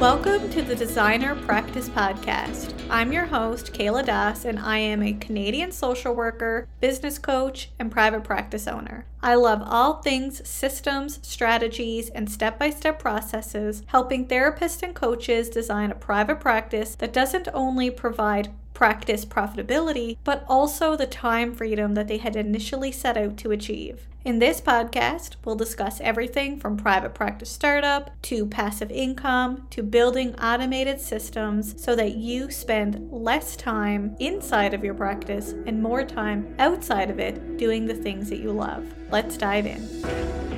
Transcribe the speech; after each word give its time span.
Welcome 0.00 0.48
to 0.52 0.62
the 0.62 0.74
Designer 0.74 1.34
Practice 1.34 1.90
Podcast. 1.90 2.72
I'm 2.88 3.12
your 3.12 3.26
host, 3.26 3.74
Kayla 3.74 4.06
Das, 4.06 4.46
and 4.46 4.58
I 4.58 4.78
am 4.78 5.02
a 5.02 5.12
Canadian 5.12 5.72
social 5.72 6.14
worker, 6.14 6.66
business 6.80 7.18
coach, 7.18 7.68
and 7.78 7.92
private 7.92 8.24
practice 8.24 8.66
owner. 8.66 9.04
I 9.22 9.34
love 9.34 9.60
all 9.62 10.00
things 10.00 10.48
systems, 10.48 11.18
strategies, 11.20 12.08
and 12.08 12.30
step 12.30 12.58
by 12.58 12.70
step 12.70 12.98
processes, 12.98 13.82
helping 13.88 14.26
therapists 14.26 14.82
and 14.82 14.94
coaches 14.94 15.50
design 15.50 15.90
a 15.90 15.94
private 15.94 16.40
practice 16.40 16.94
that 16.94 17.12
doesn't 17.12 17.48
only 17.52 17.90
provide 17.90 18.48
practice 18.80 19.26
profitability, 19.26 20.16
but 20.24 20.42
also 20.48 20.96
the 20.96 21.06
time 21.06 21.54
freedom 21.54 21.92
that 21.92 22.08
they 22.08 22.16
had 22.16 22.34
initially 22.34 22.90
set 22.90 23.14
out 23.14 23.36
to 23.36 23.50
achieve. 23.50 24.08
In 24.24 24.38
this 24.38 24.58
podcast, 24.58 25.36
we'll 25.44 25.54
discuss 25.54 26.00
everything 26.00 26.58
from 26.58 26.78
private 26.78 27.12
practice 27.12 27.50
startup 27.50 28.10
to 28.22 28.46
passive 28.46 28.90
income 28.90 29.66
to 29.68 29.82
building 29.82 30.34
automated 30.36 30.98
systems 30.98 31.74
so 31.82 31.94
that 31.94 32.14
you 32.14 32.50
spend 32.50 33.06
less 33.12 33.54
time 33.54 34.16
inside 34.18 34.72
of 34.72 34.82
your 34.82 34.94
practice 34.94 35.52
and 35.66 35.82
more 35.82 36.02
time 36.02 36.54
outside 36.58 37.10
of 37.10 37.18
it 37.18 37.58
doing 37.58 37.84
the 37.84 37.92
things 37.94 38.30
that 38.30 38.38
you 38.38 38.50
love. 38.50 38.82
Let's 39.10 39.36
dive 39.36 39.66
in. 39.66 40.49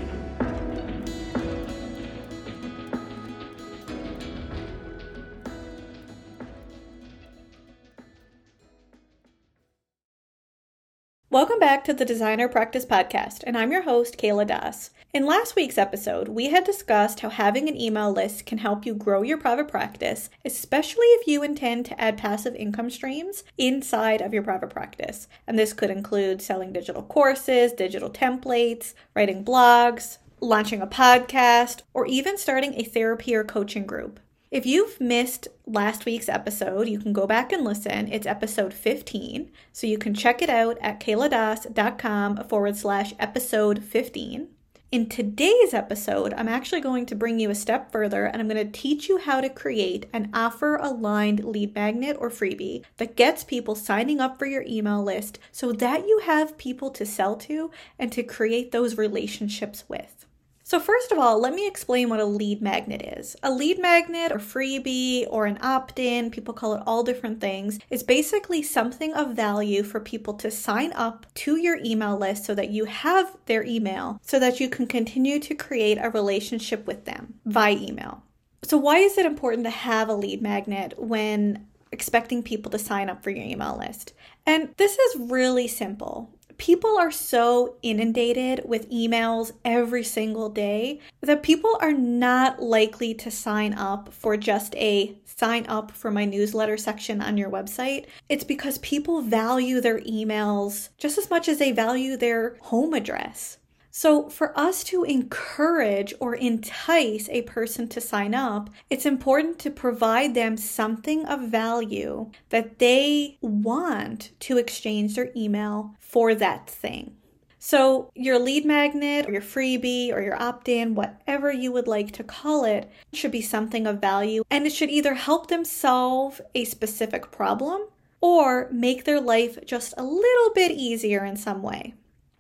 Welcome 11.33 11.61
back 11.61 11.83
to 11.85 11.95
the 11.95 12.05
Designer 12.05 12.47
Practice 12.47 12.85
Podcast, 12.85 13.43
and 13.47 13.57
I'm 13.57 13.73
your 13.73 13.85
host, 13.85 14.19
Kayla 14.19 14.47
Das. 14.47 14.91
In 15.15 15.25
last 15.25 15.57
week's 15.57 15.79
episode, 15.79 16.29
we 16.29 16.51
had 16.51 16.63
discussed 16.63 17.21
how 17.21 17.31
having 17.31 17.71
an 17.71 17.81
email 17.81 18.13
list 18.13 18.45
can 18.45 18.59
help 18.59 18.85
you 18.85 18.95
grow 18.95 19.23
your 19.23 19.39
private 19.39 19.69
practice, 19.69 20.29
especially 20.45 21.07
if 21.07 21.27
you 21.27 21.43
intend 21.43 21.87
to 21.87 21.99
add 21.99 22.19
passive 22.19 22.55
income 22.55 22.91
streams 22.91 23.45
inside 23.57 24.21
of 24.21 24.35
your 24.35 24.43
private 24.43 24.69
practice. 24.69 25.27
And 25.47 25.59
this 25.59 25.73
could 25.73 25.89
include 25.89 26.43
selling 26.43 26.71
digital 26.71 27.03
courses, 27.03 27.73
digital 27.73 28.11
templates, 28.11 28.93
writing 29.17 29.43
blogs, 29.43 30.19
launching 30.43 30.83
a 30.83 30.87
podcast, 30.87 31.81
or 31.95 32.05
even 32.05 32.37
starting 32.37 32.75
a 32.75 32.85
therapy 32.85 33.35
or 33.35 33.43
coaching 33.43 33.87
group. 33.87 34.21
If 34.53 34.67
you've 34.67 35.01
missed 35.01 35.49
last 35.67 36.05
week's 36.05 36.29
episode, 36.29 36.87
you 36.87 36.99
can 36.99 37.15
go 37.15 37.27
back 37.27 37.53
and 37.53 37.65
listen. 37.65 38.13
It's 38.13 38.27
episode 38.27 38.75
15. 38.75 39.51
So 39.73 39.87
you 39.87 39.97
can 39.97 40.13
check 40.13 40.43
it 40.43 40.51
out 40.51 40.77
at 40.83 41.01
kayladas.com 41.01 42.45
forward 42.49 42.77
slash 42.77 43.15
episode 43.19 43.83
15. 43.83 44.49
In 44.91 45.09
today's 45.09 45.73
episode, 45.73 46.35
I'm 46.35 46.49
actually 46.49 46.83
going 46.83 47.07
to 47.07 47.15
bring 47.15 47.41
you 47.41 47.49
a 47.49 47.55
step 47.55 47.91
further 47.91 48.27
and 48.27 48.43
I'm 48.43 48.49
going 48.49 48.63
to 48.63 48.79
teach 48.79 49.09
you 49.09 49.17
how 49.17 49.41
to 49.41 49.49
create 49.49 50.05
an 50.13 50.29
offer 50.35 50.77
aligned 50.77 51.45
lead 51.45 51.75
magnet 51.75 52.19
or 52.21 52.29
freebie 52.29 52.85
that 52.99 53.17
gets 53.17 53.45
people 53.45 53.75
signing 53.75 54.21
up 54.21 54.39
for 54.39 54.45
your 54.45 54.65
email 54.69 55.03
list 55.03 55.39
so 55.51 55.73
that 55.73 56.07
you 56.07 56.19
have 56.25 56.59
people 56.59 56.91
to 56.91 57.07
sell 57.07 57.37
to 57.37 57.71
and 57.99 58.13
to 58.13 58.23
create 58.23 58.71
those 58.71 58.99
relationships 58.99 59.85
with. 59.89 60.27
So, 60.65 60.79
first 60.79 61.11
of 61.11 61.19
all, 61.19 61.41
let 61.41 61.55
me 61.55 61.67
explain 61.67 62.09
what 62.09 62.21
a 62.21 62.25
lead 62.25 62.63
magnet 62.63 63.03
is. 63.19 63.37
A 63.43 63.51
lead 63.51 63.81
magnet 63.81 64.31
or 64.31 64.39
freebie 64.39 65.27
or 65.29 65.47
an 65.47 65.59
opt 65.61 65.99
in, 65.99 66.31
people 66.31 66.55
call 66.55 66.75
it 66.75 66.83
all 66.87 67.03
different 67.03 67.41
things, 67.41 67.81
is 67.91 68.03
basically 68.03 68.63
something 68.63 69.13
of 69.13 69.35
value 69.35 69.83
for 69.83 69.99
people 69.99 70.35
to 70.35 70.51
sign 70.51 70.93
up 70.93 71.27
to 71.35 71.57
your 71.57 71.79
email 71.85 72.17
list 72.17 72.45
so 72.45 72.55
that 72.55 72.71
you 72.71 72.85
have 72.85 73.37
their 73.47 73.65
email 73.65 74.21
so 74.23 74.39
that 74.39 74.61
you 74.61 74.69
can 74.69 74.87
continue 74.87 75.41
to 75.41 75.55
create 75.55 75.99
a 76.01 76.11
relationship 76.11 76.87
with 76.87 77.05
them 77.05 77.35
via 77.45 77.77
email. 77.77 78.23
So, 78.63 78.79
why 78.79 78.99
is 78.99 79.19
it 79.19 79.27
important 79.27 79.65
to 79.65 79.71
have 79.71 80.09
a 80.09 80.15
lead 80.15 80.41
magnet 80.41 80.95
when 80.97 81.67
expecting 81.91 82.43
people 82.43 82.71
to 82.71 82.79
sign 82.79 83.11
up 83.11 83.23
for 83.23 83.31
your 83.31 83.45
email 83.45 83.77
list? 83.77 84.13
And 84.47 84.75
this 84.77 84.97
is 84.97 85.31
really 85.31 85.67
simple 85.67 86.31
people 86.63 86.97
are 86.97 87.11
so 87.11 87.75
inundated 87.83 88.63
with 88.65 88.89
emails 88.89 89.51
every 89.65 90.05
single 90.05 90.49
day 90.49 91.01
that 91.21 91.43
people 91.43 91.77
are 91.81 91.93
not 91.93 92.63
likely 92.63 93.13
to 93.13 93.33
sign 93.33 93.75
up 93.75 94.15
for 94.15 94.37
just 94.37 94.73
a 94.77 95.13
sign 95.25 95.67
up 95.67 95.91
for 95.91 96.13
my 96.13 96.25
newsletter 96.25 96.77
section 96.77 97.21
on 97.21 97.37
your 97.37 97.51
website. 97.51 98.07
It's 98.29 98.45
because 98.45 98.79
people 98.79 99.23
value 99.23 99.81
their 99.81 99.99
emails 100.03 100.91
just 100.99 101.19
as 101.19 101.29
much 101.29 101.49
as 101.49 101.59
they 101.59 101.73
value 101.73 102.17
their 102.17 102.57
home 102.61 102.95
address. 102.95 103.59
So, 103.95 104.31
for 104.31 104.59
us 104.59 104.83
to 104.85 105.05
encourage 105.05 106.15
or 106.19 106.35
entice 106.35 107.29
a 107.29 107.43
person 107.43 107.89
to 107.89 108.01
sign 108.01 108.35
up, 108.35 108.71
it's 108.89 109.05
important 109.05 109.59
to 109.59 109.71
provide 109.71 110.35
them 110.35 110.57
something 110.57 111.27
of 111.27 111.51
value 111.51 112.31
that 112.49 112.79
they 112.79 113.37
want 113.43 114.31
to 114.41 114.57
exchange 114.57 115.15
their 115.15 115.31
email 115.37 115.95
for 115.99 116.35
that 116.35 116.71
thing. 116.71 117.19
So, 117.59 118.11
your 118.15 118.39
lead 118.39 118.65
magnet 118.65 119.29
or 119.29 119.33
your 119.33 119.43
freebie 119.43 120.11
or 120.11 120.23
your 120.23 120.41
opt 120.41 120.71
in, 120.71 120.95
whatever 120.95 121.53
you 121.53 121.71
would 121.71 121.87
like 121.87 122.13
to 122.13 122.25
call 122.25 122.65
it, 122.65 122.91
should 123.13 123.31
be 123.31 123.43
something 123.43 123.87
of 123.87 124.01
value 124.01 124.43
and 124.51 124.67
it 124.67 124.73
should 124.73 124.89
either 124.89 125.13
help 125.13 125.49
them 125.49 125.67
solve 125.67 126.41
a 126.55 126.65
specific 126.65 127.31
problem 127.31 127.83
or 128.23 128.71
make 128.73 129.05
their 129.05 129.21
life 129.21 129.59
just 129.67 129.93
a 129.99 130.03
little 130.03 130.55
bit 130.55 130.73
easier 130.73 131.27
in 131.27 131.37
some 131.37 131.61
way. 131.61 131.93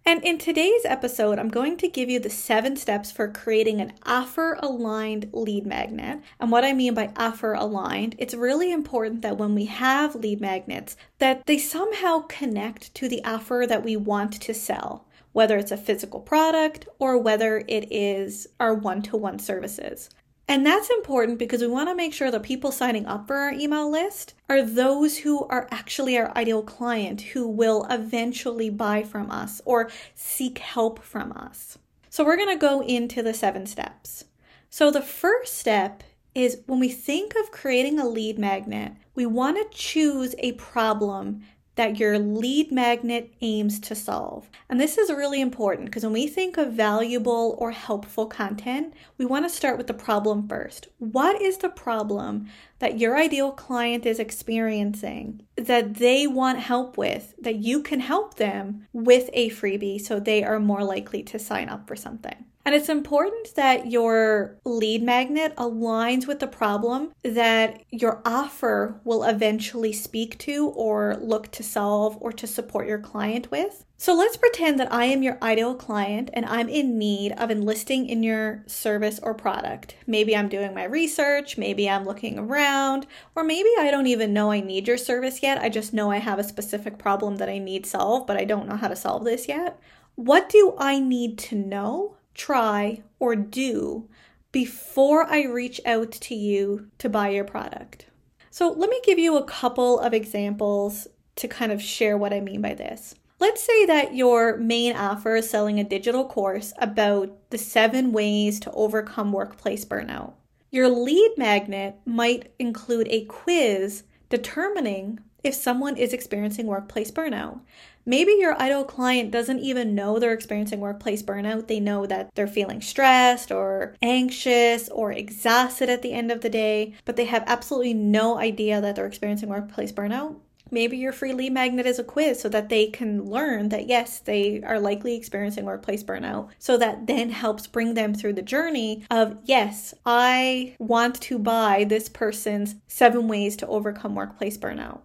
And 0.04 0.24
in 0.24 0.38
today's 0.38 0.84
episode, 0.84 1.38
I'm 1.38 1.48
going 1.48 1.76
to 1.76 1.86
give 1.86 2.10
you 2.10 2.18
the 2.18 2.28
seven 2.28 2.76
steps 2.76 3.12
for 3.12 3.28
creating 3.28 3.80
an 3.80 3.92
offer 4.04 4.58
aligned 4.60 5.30
lead 5.32 5.64
magnet. 5.64 6.20
And 6.40 6.50
what 6.50 6.64
I 6.64 6.72
mean 6.72 6.92
by 6.94 7.12
offer 7.16 7.52
aligned, 7.52 8.16
it's 8.18 8.34
really 8.34 8.72
important 8.72 9.22
that 9.22 9.38
when 9.38 9.54
we 9.54 9.66
have 9.66 10.16
lead 10.16 10.40
magnets, 10.40 10.96
that 11.18 11.46
they 11.46 11.56
somehow 11.56 12.24
connect 12.28 12.92
to 12.96 13.08
the 13.08 13.24
offer 13.24 13.64
that 13.68 13.84
we 13.84 13.94
want 13.94 14.32
to 14.42 14.52
sell, 14.52 15.06
whether 15.30 15.56
it's 15.56 15.70
a 15.70 15.76
physical 15.76 16.18
product 16.18 16.88
or 16.98 17.16
whether 17.16 17.62
it 17.68 17.92
is 17.92 18.48
our 18.58 18.74
one 18.74 19.02
to 19.02 19.16
one 19.16 19.38
services. 19.38 20.10
And 20.48 20.66
that's 20.66 20.90
important 20.90 21.38
because 21.38 21.60
we 21.60 21.68
want 21.68 21.88
to 21.88 21.94
make 21.94 22.12
sure 22.12 22.30
that 22.30 22.42
people 22.42 22.72
signing 22.72 23.06
up 23.06 23.26
for 23.26 23.36
our 23.36 23.52
email 23.52 23.90
list 23.90 24.34
are 24.48 24.62
those 24.62 25.18
who 25.18 25.44
are 25.46 25.68
actually 25.70 26.18
our 26.18 26.36
ideal 26.36 26.62
client 26.62 27.20
who 27.20 27.48
will 27.48 27.86
eventually 27.88 28.68
buy 28.68 29.02
from 29.02 29.30
us 29.30 29.62
or 29.64 29.90
seek 30.14 30.58
help 30.58 31.02
from 31.02 31.32
us. 31.32 31.78
So 32.10 32.24
we're 32.24 32.36
going 32.36 32.50
to 32.50 32.56
go 32.56 32.82
into 32.82 33.22
the 33.22 33.32
seven 33.32 33.66
steps. 33.66 34.24
So 34.68 34.90
the 34.90 35.00
first 35.00 35.54
step 35.54 36.02
is 36.34 36.58
when 36.66 36.80
we 36.80 36.88
think 36.88 37.34
of 37.36 37.50
creating 37.50 37.98
a 37.98 38.08
lead 38.08 38.38
magnet, 38.38 38.92
we 39.14 39.26
want 39.26 39.56
to 39.56 39.78
choose 39.78 40.34
a 40.38 40.52
problem 40.52 41.42
that 41.74 41.98
your 41.98 42.18
lead 42.18 42.70
magnet 42.70 43.32
aims 43.40 43.80
to 43.80 43.94
solve. 43.94 44.50
And 44.68 44.80
this 44.80 44.98
is 44.98 45.10
really 45.10 45.40
important 45.40 45.86
because 45.86 46.04
when 46.04 46.12
we 46.12 46.26
think 46.26 46.58
of 46.58 46.72
valuable 46.72 47.56
or 47.58 47.70
helpful 47.70 48.26
content, 48.26 48.92
we 49.16 49.24
want 49.24 49.44
to 49.44 49.54
start 49.54 49.78
with 49.78 49.86
the 49.86 49.94
problem 49.94 50.48
first. 50.48 50.88
What 50.98 51.40
is 51.40 51.58
the 51.58 51.70
problem 51.70 52.48
that 52.78 52.98
your 52.98 53.16
ideal 53.16 53.52
client 53.52 54.04
is 54.04 54.18
experiencing 54.18 55.42
that 55.56 55.94
they 55.94 56.26
want 56.26 56.58
help 56.58 56.98
with, 56.98 57.34
that 57.40 57.56
you 57.56 57.82
can 57.82 58.00
help 58.00 58.34
them 58.34 58.86
with 58.92 59.30
a 59.32 59.50
freebie 59.50 60.00
so 60.00 60.20
they 60.20 60.44
are 60.44 60.60
more 60.60 60.84
likely 60.84 61.22
to 61.24 61.38
sign 61.38 61.68
up 61.68 61.86
for 61.86 61.96
something? 61.96 62.44
And 62.64 62.74
it's 62.74 62.88
important 62.88 63.54
that 63.56 63.90
your 63.90 64.56
lead 64.64 65.02
magnet 65.02 65.54
aligns 65.56 66.26
with 66.26 66.38
the 66.38 66.46
problem 66.46 67.12
that 67.22 67.82
your 67.90 68.22
offer 68.24 69.00
will 69.04 69.24
eventually 69.24 69.92
speak 69.92 70.38
to 70.38 70.68
or 70.68 71.16
look 71.20 71.50
to 71.52 71.62
solve 71.62 72.16
or 72.20 72.32
to 72.32 72.46
support 72.46 72.86
your 72.86 73.00
client 73.00 73.50
with. 73.50 73.84
So 73.96 74.14
let's 74.14 74.36
pretend 74.36 74.80
that 74.80 74.92
I 74.92 75.04
am 75.04 75.22
your 75.22 75.38
ideal 75.42 75.74
client 75.74 76.30
and 76.32 76.44
I'm 76.46 76.68
in 76.68 76.98
need 76.98 77.32
of 77.32 77.50
enlisting 77.50 78.08
in 78.08 78.22
your 78.22 78.64
service 78.66 79.20
or 79.22 79.32
product. 79.32 79.94
Maybe 80.06 80.36
I'm 80.36 80.48
doing 80.48 80.74
my 80.74 80.84
research, 80.84 81.56
maybe 81.56 81.88
I'm 81.88 82.04
looking 82.04 82.38
around, 82.38 83.06
or 83.36 83.44
maybe 83.44 83.70
I 83.78 83.90
don't 83.92 84.08
even 84.08 84.32
know 84.32 84.50
I 84.50 84.60
need 84.60 84.88
your 84.88 84.96
service 84.96 85.42
yet. 85.42 85.58
I 85.58 85.68
just 85.68 85.92
know 85.92 86.10
I 86.10 86.18
have 86.18 86.40
a 86.40 86.44
specific 86.44 86.98
problem 86.98 87.36
that 87.36 87.48
I 87.48 87.58
need 87.58 87.86
solved, 87.86 88.26
but 88.26 88.36
I 88.36 88.44
don't 88.44 88.68
know 88.68 88.76
how 88.76 88.88
to 88.88 88.96
solve 88.96 89.24
this 89.24 89.46
yet. 89.46 89.78
What 90.16 90.48
do 90.48 90.74
I 90.78 90.98
need 90.98 91.38
to 91.38 91.54
know 91.56 92.16
try, 92.34 93.02
or 93.18 93.36
do 93.36 94.08
before 94.52 95.24
I 95.24 95.44
reach 95.44 95.80
out 95.86 96.12
to 96.12 96.34
you 96.34 96.88
to 96.98 97.08
buy 97.08 97.30
your 97.30 97.44
product. 97.44 98.06
So, 98.50 98.70
let 98.70 98.90
me 98.90 99.00
give 99.04 99.18
you 99.18 99.36
a 99.36 99.44
couple 99.44 99.98
of 99.98 100.12
examples 100.12 101.08
to 101.36 101.48
kind 101.48 101.72
of 101.72 101.80
share 101.80 102.18
what 102.18 102.34
I 102.34 102.40
mean 102.40 102.60
by 102.60 102.74
this. 102.74 103.14
Let's 103.40 103.62
say 103.62 103.86
that 103.86 104.14
your 104.14 104.56
main 104.58 104.94
offer 104.94 105.34
is 105.36 105.50
selling 105.50 105.80
a 105.80 105.84
digital 105.84 106.26
course 106.26 106.72
about 106.78 107.50
the 107.50 107.58
seven 107.58 108.12
ways 108.12 108.60
to 108.60 108.70
overcome 108.70 109.32
workplace 109.32 109.84
burnout. 109.84 110.34
Your 110.70 110.88
lead 110.88 111.32
magnet 111.36 111.96
might 112.04 112.52
include 112.58 113.08
a 113.10 113.24
quiz 113.24 114.04
determining 114.28 115.18
if 115.42 115.54
someone 115.54 115.96
is 115.96 116.12
experiencing 116.12 116.66
workplace 116.66 117.10
burnout. 117.10 117.60
Maybe 118.04 118.32
your 118.32 118.60
ideal 118.60 118.84
client 118.84 119.30
doesn't 119.30 119.60
even 119.60 119.94
know 119.94 120.18
they're 120.18 120.32
experiencing 120.32 120.80
workplace 120.80 121.22
burnout. 121.22 121.68
They 121.68 121.78
know 121.78 122.04
that 122.06 122.34
they're 122.34 122.48
feeling 122.48 122.80
stressed 122.80 123.52
or 123.52 123.94
anxious 124.02 124.88
or 124.88 125.12
exhausted 125.12 125.88
at 125.88 126.02
the 126.02 126.12
end 126.12 126.32
of 126.32 126.40
the 126.40 126.50
day, 126.50 126.94
but 127.04 127.14
they 127.16 127.26
have 127.26 127.44
absolutely 127.46 127.94
no 127.94 128.38
idea 128.38 128.80
that 128.80 128.96
they're 128.96 129.06
experiencing 129.06 129.50
workplace 129.50 129.92
burnout. 129.92 130.36
Maybe 130.72 130.96
your 130.96 131.12
free 131.12 131.34
lead 131.34 131.52
magnet 131.52 131.84
is 131.84 131.98
a 131.98 132.04
quiz 132.04 132.40
so 132.40 132.48
that 132.48 132.70
they 132.70 132.86
can 132.86 133.26
learn 133.26 133.68
that 133.68 133.88
yes, 133.88 134.20
they 134.20 134.62
are 134.62 134.80
likely 134.80 135.14
experiencing 135.14 135.66
workplace 135.66 136.02
burnout. 136.02 136.48
So 136.58 136.78
that 136.78 137.06
then 137.06 137.28
helps 137.28 137.66
bring 137.66 137.92
them 137.92 138.14
through 138.14 138.32
the 138.32 138.42
journey 138.42 139.04
of 139.10 139.36
yes, 139.44 139.92
I 140.06 140.74
want 140.78 141.20
to 141.22 141.38
buy 141.38 141.84
this 141.84 142.08
person's 142.08 142.76
seven 142.88 143.28
ways 143.28 143.54
to 143.56 143.66
overcome 143.66 144.14
workplace 144.14 144.56
burnout. 144.56 145.02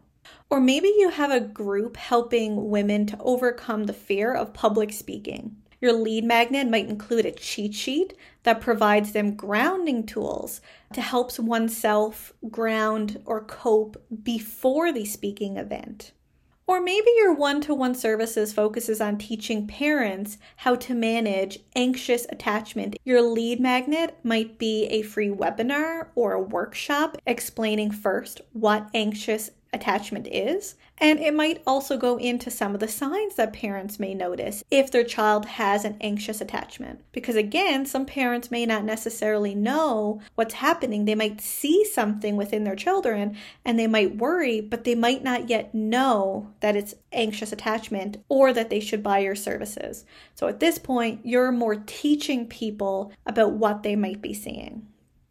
Or 0.50 0.62
maybe 0.62 0.88
you 0.98 1.10
have 1.10 1.32
a 1.32 1.42
group 1.42 1.98
helping 1.98 2.70
women 2.70 3.06
to 3.08 3.18
overcome 3.20 3.84
the 3.84 3.94
fear 3.94 4.34
of 4.34 4.54
public 4.54 4.94
speaking. 4.94 5.58
Your 5.82 5.94
lead 5.94 6.24
magnet 6.24 6.70
might 6.70 6.90
include 6.90 7.26
a 7.26 7.32
cheat 7.32 7.76
sheet 7.76 8.16
that 8.44 8.62
provides 8.62 9.12
them 9.12 9.36
grounding 9.36 10.06
tools 10.06 10.62
to 10.94 11.02
help 11.02 11.38
oneself 11.38 12.34
ground 12.50 13.22
or 13.26 13.44
cope 13.44 14.04
before 14.24 14.92
the 14.92 15.06
speaking 15.06 15.58
event. 15.58 16.14
Or 16.66 16.82
maybe 16.82 17.08
your 17.16 17.34
one 17.34 17.62
to 17.62 17.74
one 17.74 17.96
services 17.96 18.52
focuses 18.52 19.00
on 19.00 19.18
teaching 19.18 19.68
parents 19.68 20.38
how 20.58 20.76
to 20.76 20.94
manage 20.94 21.60
anxious 21.76 22.26
attachment. 22.30 22.98
Your 23.06 23.22
lead 23.22 23.62
magnet 23.62 24.18
might 24.22 24.58
be 24.58 24.86
a 24.88 25.02
free 25.02 25.30
webinar 25.30 26.08
or 26.16 26.34
a 26.34 26.42
workshop 26.42 27.18
explaining 27.26 27.92
first 27.92 28.42
what 28.52 28.90
anxious 28.94 29.52
attachment 29.74 30.28
is. 30.28 30.76
And 31.00 31.20
it 31.20 31.34
might 31.34 31.62
also 31.68 31.98
go 31.98 32.18
into 32.18 32.50
some 32.50 32.74
of 32.74 32.80
the 32.80 32.88
signs 32.88 33.36
that 33.36 33.54
parents 33.54 34.00
may 34.00 34.14
notice 34.16 34.64
if 34.72 34.92
their 34.92 35.04
child 35.04 35.46
has 35.46 35.86
an 35.86 35.98
anxious 36.02 36.42
attachment. 36.42 37.02
Because 37.12 37.36
again, 37.36 37.86
some 37.86 38.06
parents 38.06 38.50
may 38.50 38.66
not 38.66 38.84
necessarily 38.84 39.54
know 39.54 40.22
what's 40.36 40.56
happening. 40.56 41.06
They 41.06 41.16
might 41.16 41.40
see 41.40 41.86
something 41.86 42.36
within 42.36 42.64
their 42.64 42.76
children 42.76 43.38
and 43.64 43.78
they 43.78 43.88
might 43.88 44.18
worry, 44.18 44.60
but 44.60 44.86
they 44.86 44.96
might 44.96 45.24
not 45.24 45.50
yet 45.50 45.76
know 45.76 46.52
that 46.62 46.76
it's 46.76 46.96
anxious 47.12 47.52
attachment 47.52 48.18
or 48.28 48.52
that 48.54 48.70
they 48.70 48.80
should 48.80 49.04
buy 49.04 49.20
your 49.20 49.36
services. 49.36 50.06
So 50.34 50.48
at 50.48 50.60
this 50.60 50.80
point, 50.80 51.22
you're 51.24 51.52
more 51.52 51.76
teaching 51.76 52.48
people 52.48 53.12
about 53.26 53.54
what 53.54 53.84
they 53.84 53.96
might 53.96 54.22
be 54.22 54.34
seeing. 54.34 54.88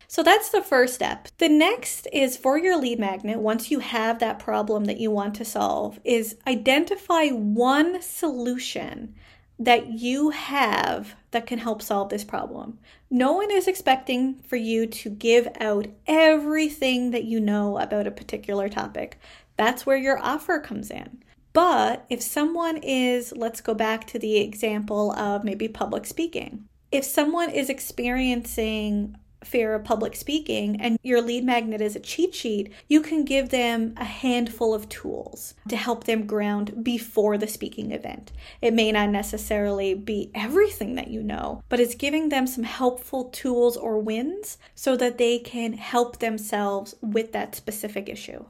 So 0.08 0.23
that's 0.23 0.50
the 0.50 0.62
first 0.62 0.94
step. 0.94 1.29
The 1.38 1.49
next 1.49 2.06
is 2.12 2.37
for 2.37 2.58
your 2.58 2.76
lead 2.76 2.99
magnet, 2.99 3.38
once 3.38 3.70
you 3.70 3.81
have 3.81 4.19
that 4.19 4.38
problem 4.38 4.85
that 4.85 5.00
you 5.00 5.11
want 5.11 5.35
to 5.37 5.44
solve, 5.44 5.99
is 6.05 6.37
identify 6.47 7.29
one 7.29 8.00
solution 8.03 9.14
that 9.58 9.88
you 9.88 10.31
have 10.31 11.14
that 11.31 11.47
can 11.47 11.58
help 11.58 11.81
solve 11.81 12.11
this 12.11 12.25
problem. 12.25 12.79
No 13.11 13.32
one 13.32 13.50
is 13.50 13.67
expecting 13.67 14.38
for 14.41 14.56
you 14.56 14.87
to 14.87 15.11
give 15.11 15.49
out 15.61 15.87
everything 16.06 17.11
that 17.12 17.25
you 17.25 17.41
know 17.41 17.79
about 17.79 18.06
a 18.06 18.11
particular 18.11 18.69
topic. 18.69 19.19
That's 19.56 19.87
where 19.87 19.97
your 19.97 20.19
offer 20.19 20.61
comes 20.61 20.91
in. 20.91 21.23
But 21.55 22.05
if 22.11 22.20
someone 22.20 22.76
is, 22.76 23.32
let's 23.35 23.62
go 23.62 23.73
back 23.73 24.06
to 24.08 24.19
the 24.19 24.37
example 24.37 25.12
of 25.12 25.43
maybe 25.43 25.69
public 25.69 26.05
speaking. 26.05 26.67
If 26.93 27.05
someone 27.05 27.49
is 27.49 27.70
experiencing 27.70 29.17
fear 29.46 29.75
of 29.75 29.84
public 29.84 30.16
speaking 30.16 30.81
and 30.81 30.98
your 31.02 31.22
lead 31.22 31.44
magnet 31.44 31.81
is 31.81 31.96
a 31.96 32.00
cheat 32.00 32.34
sheet, 32.34 32.72
you 32.88 33.00
can 33.00 33.25
give 33.25 33.50
them 33.50 33.94
a 33.96 34.04
handful 34.04 34.75
of 34.75 34.88
tools 34.88 35.54
to 35.69 35.76
help 35.76 36.04
them 36.04 36.26
ground 36.26 36.84
before 36.84 37.38
the 37.38 37.46
speaking 37.46 37.93
event. 37.93 38.32
It 38.60 38.75
may 38.75 38.93
not 38.93 39.10
necessarily 39.10 39.94
be 39.94 40.31
everything 40.34 40.94
that 40.96 41.08
you 41.08 41.22
know, 41.22 41.62
but 41.69 41.81
it's 41.81 41.94
giving 41.94 42.28
them 42.28 42.46
some 42.46 42.64
helpful 42.64 43.25
tools 43.25 43.76
or 43.76 43.98
wins 43.98 44.58
so 44.75 44.96
that 44.96 45.19
they 45.19 45.38
can 45.38 45.75
help 45.75 46.19
themselves 46.19 46.94
with 47.00 47.32
that 47.32 47.54
specific 47.54 48.08
issue. 48.08 48.44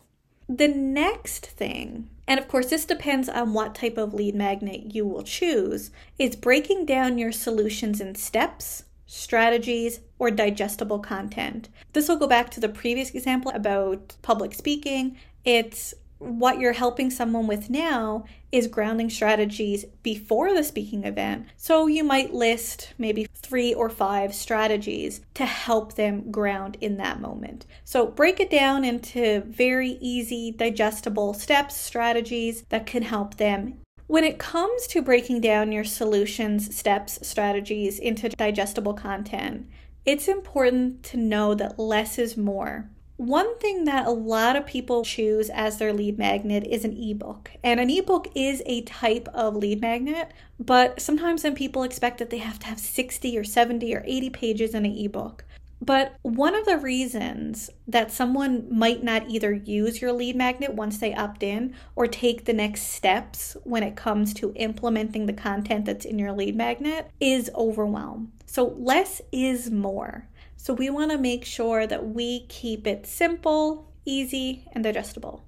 The 0.49 0.69
next 0.69 1.45
thing, 1.45 2.09
and 2.29 2.39
of 2.39 2.47
course, 2.47 2.71
this 2.71 2.85
depends 2.85 3.29
on 3.29 3.53
what 3.53 3.75
type 3.75 3.99
of 3.99 4.15
lead 4.15 4.37
magnet 4.37 4.95
you 4.95 5.05
will 5.05 5.25
choose, 5.25 5.91
is 6.21 6.37
breaking 6.37 6.87
down 6.87 7.19
your 7.19 7.33
solutions 7.33 8.01
in 8.01 8.15
steps 8.15 8.85
strategies, 9.07 10.01
or 10.19 10.31
digestible 10.31 10.99
content. 10.99 11.69
This 11.93 12.09
will 12.09 12.17
go 12.17 12.27
back 12.27 12.51
to 12.51 12.61
the 12.61 12.69
previous 12.69 13.11
example 13.11 13.53
about 13.55 14.17
public 14.23 14.55
speaking. 14.55 15.17
It's 15.45 15.95
what 16.19 16.59
you're 16.59 16.73
helping 16.73 17.11
someone 17.11 17.47
with 17.47 17.69
now 17.69 18.25
is 18.51 18.67
grounding 18.67 19.11
strategies 19.11 19.85
before 20.03 20.55
the 20.55 20.65
speaking 20.65 21.05
event. 21.05 21.47
So 21.57 21.87
you 21.87 22.03
might 22.03 22.33
list 22.33 22.95
maybe 22.97 23.27
three 23.35 23.75
or 23.75 23.91
five 23.91 24.35
strategies 24.35 25.21
to 25.35 25.45
help 25.45 25.95
them 25.95 26.31
ground 26.31 26.79
in 26.81 26.97
that 26.97 27.21
moment. 27.21 27.67
So 27.85 28.07
break 28.07 28.41
it 28.41 28.51
down 28.51 28.85
into 28.85 29.43
very 29.43 29.99
easy, 30.01 30.53
digestible 30.53 31.35
steps, 31.35 31.77
strategies 31.77 32.63
that 32.71 32.87
can 32.87 33.03
help 33.03 33.37
them 33.37 33.81
when 34.07 34.25
it 34.25 34.39
comes 34.39 34.87
to 34.87 35.03
breaking 35.03 35.41
down 35.41 35.73
your 35.73 35.85
solutions, 35.85 36.75
steps, 36.75 37.19
strategies 37.27 37.99
into 37.99 38.29
digestible 38.29 38.95
content, 38.95 39.69
it's 40.05 40.29
important 40.29 41.03
to 41.03 41.17
know 41.17 41.55
that 41.55 41.79
less 41.79 42.19
is 42.19 42.37
more. 42.37 42.89
One 43.17 43.59
thing 43.59 43.85
that 43.87 44.07
a 44.07 44.11
lot 44.11 44.57
of 44.57 44.67
people 44.67 45.03
choose 45.03 45.49
as 45.51 45.79
their 45.79 45.93
lead 45.93 46.19
magnet 46.19 46.67
is 46.69 46.85
an 46.85 46.97
ebook. 46.97 47.51
And 47.65 47.81
an 47.81 47.91
ebook 47.91 48.29
is 48.35 48.63
a 48.67 48.83
type 48.83 49.27
of 49.35 49.57
lead 49.57 49.81
magnet, 49.81 50.33
but 50.61 51.01
sometimes 51.01 51.43
then 51.43 51.55
people 51.55 51.83
expect 51.83 52.19
that 52.19 52.31
they 52.31 52.39
have 52.39 52.59
to 52.61 52.67
have 52.67 52.79
60 52.79 53.37
or 53.39 53.43
70 53.43 53.95
or 53.95 54.05
80 54.07 54.31
pages 54.31 54.75
in 54.75 54.85
an 54.85 54.97
ebook. 54.97 55.45
But 55.81 56.17
one 56.23 56.55
of 56.55 56.65
the 56.65 56.79
reasons 56.79 57.71
that 57.87 58.11
someone 58.11 58.67
might 58.71 59.03
not 59.03 59.29
either 59.29 59.53
use 59.53 60.01
your 60.01 60.13
lead 60.13 60.35
magnet 60.35 60.75
once 60.75 60.99
they 60.99 61.15
opt 61.15 61.43
in 61.43 61.75
or 61.95 62.07
take 62.07 62.45
the 62.45 62.53
next 62.53 62.83
steps 62.83 63.57
when 63.65 63.83
it 63.83 63.95
comes 63.95 64.33
to 64.35 64.55
implementing 64.57 65.27
the 65.27 65.33
content 65.33 65.85
that's 65.85 66.07
in 66.07 66.19
your 66.19 66.33
lead 66.33 66.57
magnet 66.57 67.11
is 67.21 67.51
overwhelm. 67.55 68.33
So, 68.47 68.75
less 68.79 69.21
is 69.33 69.71
more. 69.71 70.29
So, 70.57 70.73
we 70.73 70.89
want 70.89 71.11
to 71.11 71.19
make 71.19 71.45
sure 71.45 71.87
that 71.87 72.09
we 72.09 72.47
keep 72.49 72.87
it 72.87 73.07
simple, 73.07 73.93
easy, 74.05 74.65
and 74.73 74.83
digestible. 74.83 75.46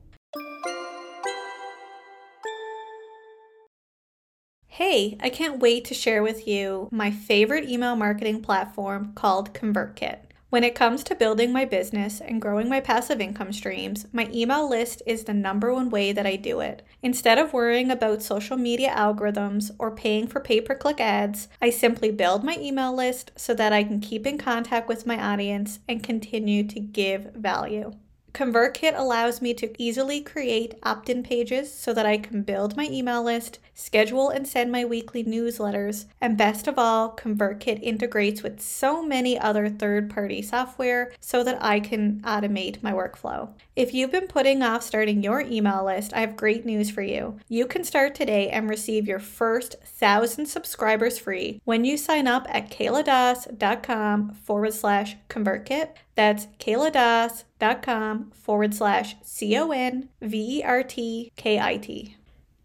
Hey, 4.78 5.16
I 5.18 5.28
can't 5.28 5.58
wait 5.58 5.86
to 5.86 5.92
share 5.92 6.22
with 6.22 6.46
you 6.46 6.88
my 6.92 7.10
favorite 7.10 7.68
email 7.68 7.96
marketing 7.96 8.42
platform 8.42 9.12
called 9.16 9.52
ConvertKit. 9.52 10.18
When 10.50 10.62
it 10.62 10.76
comes 10.76 11.02
to 11.02 11.16
building 11.16 11.52
my 11.52 11.64
business 11.64 12.20
and 12.20 12.40
growing 12.40 12.68
my 12.68 12.78
passive 12.78 13.20
income 13.20 13.52
streams, 13.52 14.06
my 14.12 14.30
email 14.32 14.70
list 14.70 15.02
is 15.04 15.24
the 15.24 15.34
number 15.34 15.74
one 15.74 15.90
way 15.90 16.12
that 16.12 16.26
I 16.28 16.36
do 16.36 16.60
it. 16.60 16.84
Instead 17.02 17.38
of 17.38 17.52
worrying 17.52 17.90
about 17.90 18.22
social 18.22 18.56
media 18.56 18.94
algorithms 18.96 19.72
or 19.80 19.90
paying 19.90 20.28
for 20.28 20.38
pay 20.38 20.60
per 20.60 20.76
click 20.76 21.00
ads, 21.00 21.48
I 21.60 21.70
simply 21.70 22.12
build 22.12 22.44
my 22.44 22.56
email 22.60 22.94
list 22.94 23.32
so 23.34 23.54
that 23.54 23.72
I 23.72 23.82
can 23.82 23.98
keep 23.98 24.28
in 24.28 24.38
contact 24.38 24.86
with 24.86 25.08
my 25.08 25.20
audience 25.20 25.80
and 25.88 26.04
continue 26.04 26.62
to 26.68 26.78
give 26.78 27.34
value. 27.34 27.94
ConvertKit 28.38 28.96
allows 28.96 29.42
me 29.42 29.52
to 29.54 29.74
easily 29.82 30.20
create 30.20 30.76
opt 30.84 31.10
in 31.10 31.24
pages 31.24 31.74
so 31.74 31.92
that 31.92 32.06
I 32.06 32.18
can 32.18 32.42
build 32.42 32.76
my 32.76 32.84
email 32.84 33.20
list, 33.20 33.58
schedule 33.74 34.30
and 34.30 34.46
send 34.46 34.70
my 34.70 34.84
weekly 34.84 35.24
newsletters, 35.24 36.04
and 36.20 36.38
best 36.38 36.68
of 36.68 36.78
all, 36.78 37.16
ConvertKit 37.16 37.82
integrates 37.82 38.44
with 38.44 38.60
so 38.60 39.02
many 39.02 39.36
other 39.36 39.68
third 39.68 40.08
party 40.08 40.40
software 40.40 41.12
so 41.18 41.42
that 41.42 41.60
I 41.60 41.80
can 41.80 42.20
automate 42.20 42.80
my 42.80 42.92
workflow. 42.92 43.48
If 43.78 43.94
you've 43.94 44.10
been 44.10 44.26
putting 44.26 44.60
off 44.60 44.82
starting 44.82 45.22
your 45.22 45.40
email 45.40 45.84
list, 45.84 46.12
I 46.12 46.18
have 46.18 46.34
great 46.34 46.66
news 46.66 46.90
for 46.90 47.00
you. 47.00 47.38
You 47.48 47.64
can 47.64 47.84
start 47.84 48.16
today 48.16 48.48
and 48.48 48.68
receive 48.68 49.06
your 49.06 49.20
first 49.20 49.76
thousand 49.84 50.46
subscribers 50.46 51.16
free 51.16 51.60
when 51.64 51.84
you 51.84 51.96
sign 51.96 52.26
up 52.26 52.48
at 52.48 52.72
kayladas.com 52.72 54.34
forward 54.34 54.74
slash 54.74 55.14
ConvertKit. 55.28 55.90
That's 56.16 56.46
kayladas.com 56.58 58.32
forward 58.32 58.74
slash 58.74 59.14
C 59.22 59.56
O 59.56 59.70
N 59.70 60.08
V 60.20 60.58
E 60.58 60.62
R 60.64 60.82
T 60.82 61.30
K 61.36 61.60
I 61.60 61.76
T. 61.76 62.16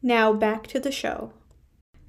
Now 0.01 0.33
back 0.33 0.65
to 0.65 0.79
the 0.79 0.91
show. 0.91 1.31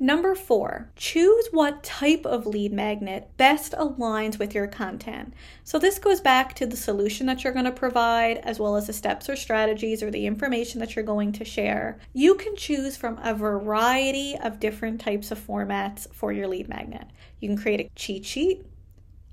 Number 0.00 0.34
four, 0.34 0.90
choose 0.96 1.46
what 1.52 1.84
type 1.84 2.26
of 2.26 2.46
lead 2.46 2.72
magnet 2.72 3.30
best 3.36 3.72
aligns 3.72 4.40
with 4.40 4.52
your 4.52 4.66
content. 4.66 5.32
So, 5.62 5.78
this 5.78 6.00
goes 6.00 6.20
back 6.20 6.54
to 6.54 6.66
the 6.66 6.76
solution 6.76 7.26
that 7.26 7.44
you're 7.44 7.52
going 7.52 7.64
to 7.64 7.72
provide, 7.72 8.38
as 8.38 8.58
well 8.58 8.74
as 8.74 8.88
the 8.88 8.92
steps 8.92 9.28
or 9.28 9.36
strategies 9.36 10.02
or 10.02 10.10
the 10.10 10.26
information 10.26 10.80
that 10.80 10.96
you're 10.96 11.04
going 11.04 11.30
to 11.32 11.44
share. 11.44 12.00
You 12.12 12.34
can 12.34 12.56
choose 12.56 12.96
from 12.96 13.18
a 13.22 13.34
variety 13.34 14.36
of 14.42 14.58
different 14.58 15.00
types 15.00 15.30
of 15.30 15.38
formats 15.38 16.12
for 16.12 16.32
your 16.32 16.48
lead 16.48 16.68
magnet. 16.68 17.06
You 17.38 17.48
can 17.48 17.56
create 17.56 17.80
a 17.80 17.90
cheat 17.94 18.26
sheet, 18.26 18.66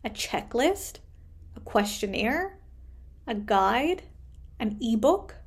a 0.03 0.12
checklist, 0.12 0.98
a 1.56 1.60
questionnaire, 1.62 2.60
a 3.25 3.34
guide, 3.34 4.03
an 4.60 4.77
ebook, 4.80 5.38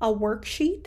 a 0.00 0.06
worksheet, 0.06 0.86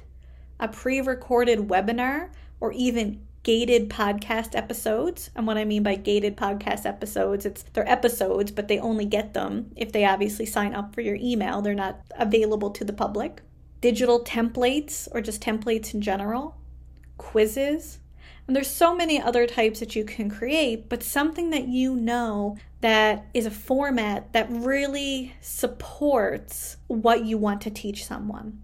a 0.61 0.69
pre 0.69 1.01
recorded 1.01 1.59
webinar, 1.59 2.29
or 2.61 2.71
even 2.71 3.24
gated 3.45 3.89
podcast 3.91 4.55
episodes. 4.55 5.29
And 5.35 5.45
what 5.45 5.57
I 5.57 5.65
mean 5.65 5.83
by 5.83 5.95
gated 5.95 6.35
podcast 6.35 6.85
episodes, 6.85 7.45
it's 7.45 7.63
they're 7.73 7.87
episodes, 7.87 8.51
but 8.51 8.67
they 8.67 8.79
only 8.79 9.05
get 9.05 9.35
them 9.35 9.71
if 9.75 9.91
they 9.91 10.03
obviously 10.03 10.47
sign 10.47 10.73
up 10.73 10.93
for 10.93 11.01
your 11.01 11.15
email. 11.15 11.61
They're 11.61 11.75
not 11.75 12.01
available 12.17 12.71
to 12.71 12.83
the 12.83 12.91
public. 12.91 13.41
Digital 13.81 14.23
templates 14.25 15.07
or 15.11 15.21
just 15.21 15.43
templates 15.43 15.93
in 15.93 16.01
general, 16.01 16.57
quizzes. 17.17 17.99
And 18.47 18.55
there's 18.55 18.69
so 18.69 18.95
many 18.95 19.21
other 19.21 19.45
types 19.45 19.79
that 19.79 19.95
you 19.95 20.05
can 20.05 20.29
create, 20.29 20.89
but 20.89 21.03
something 21.03 21.51
that 21.51 21.67
you 21.67 21.95
know 21.95 22.57
that 22.81 23.27
is 23.35 23.45
a 23.45 23.51
format 23.51 24.33
that 24.33 24.47
really 24.49 25.35
supports 25.39 26.77
what 26.87 27.25
you 27.25 27.37
want 27.37 27.61
to 27.61 27.69
teach 27.69 28.05
someone. 28.05 28.63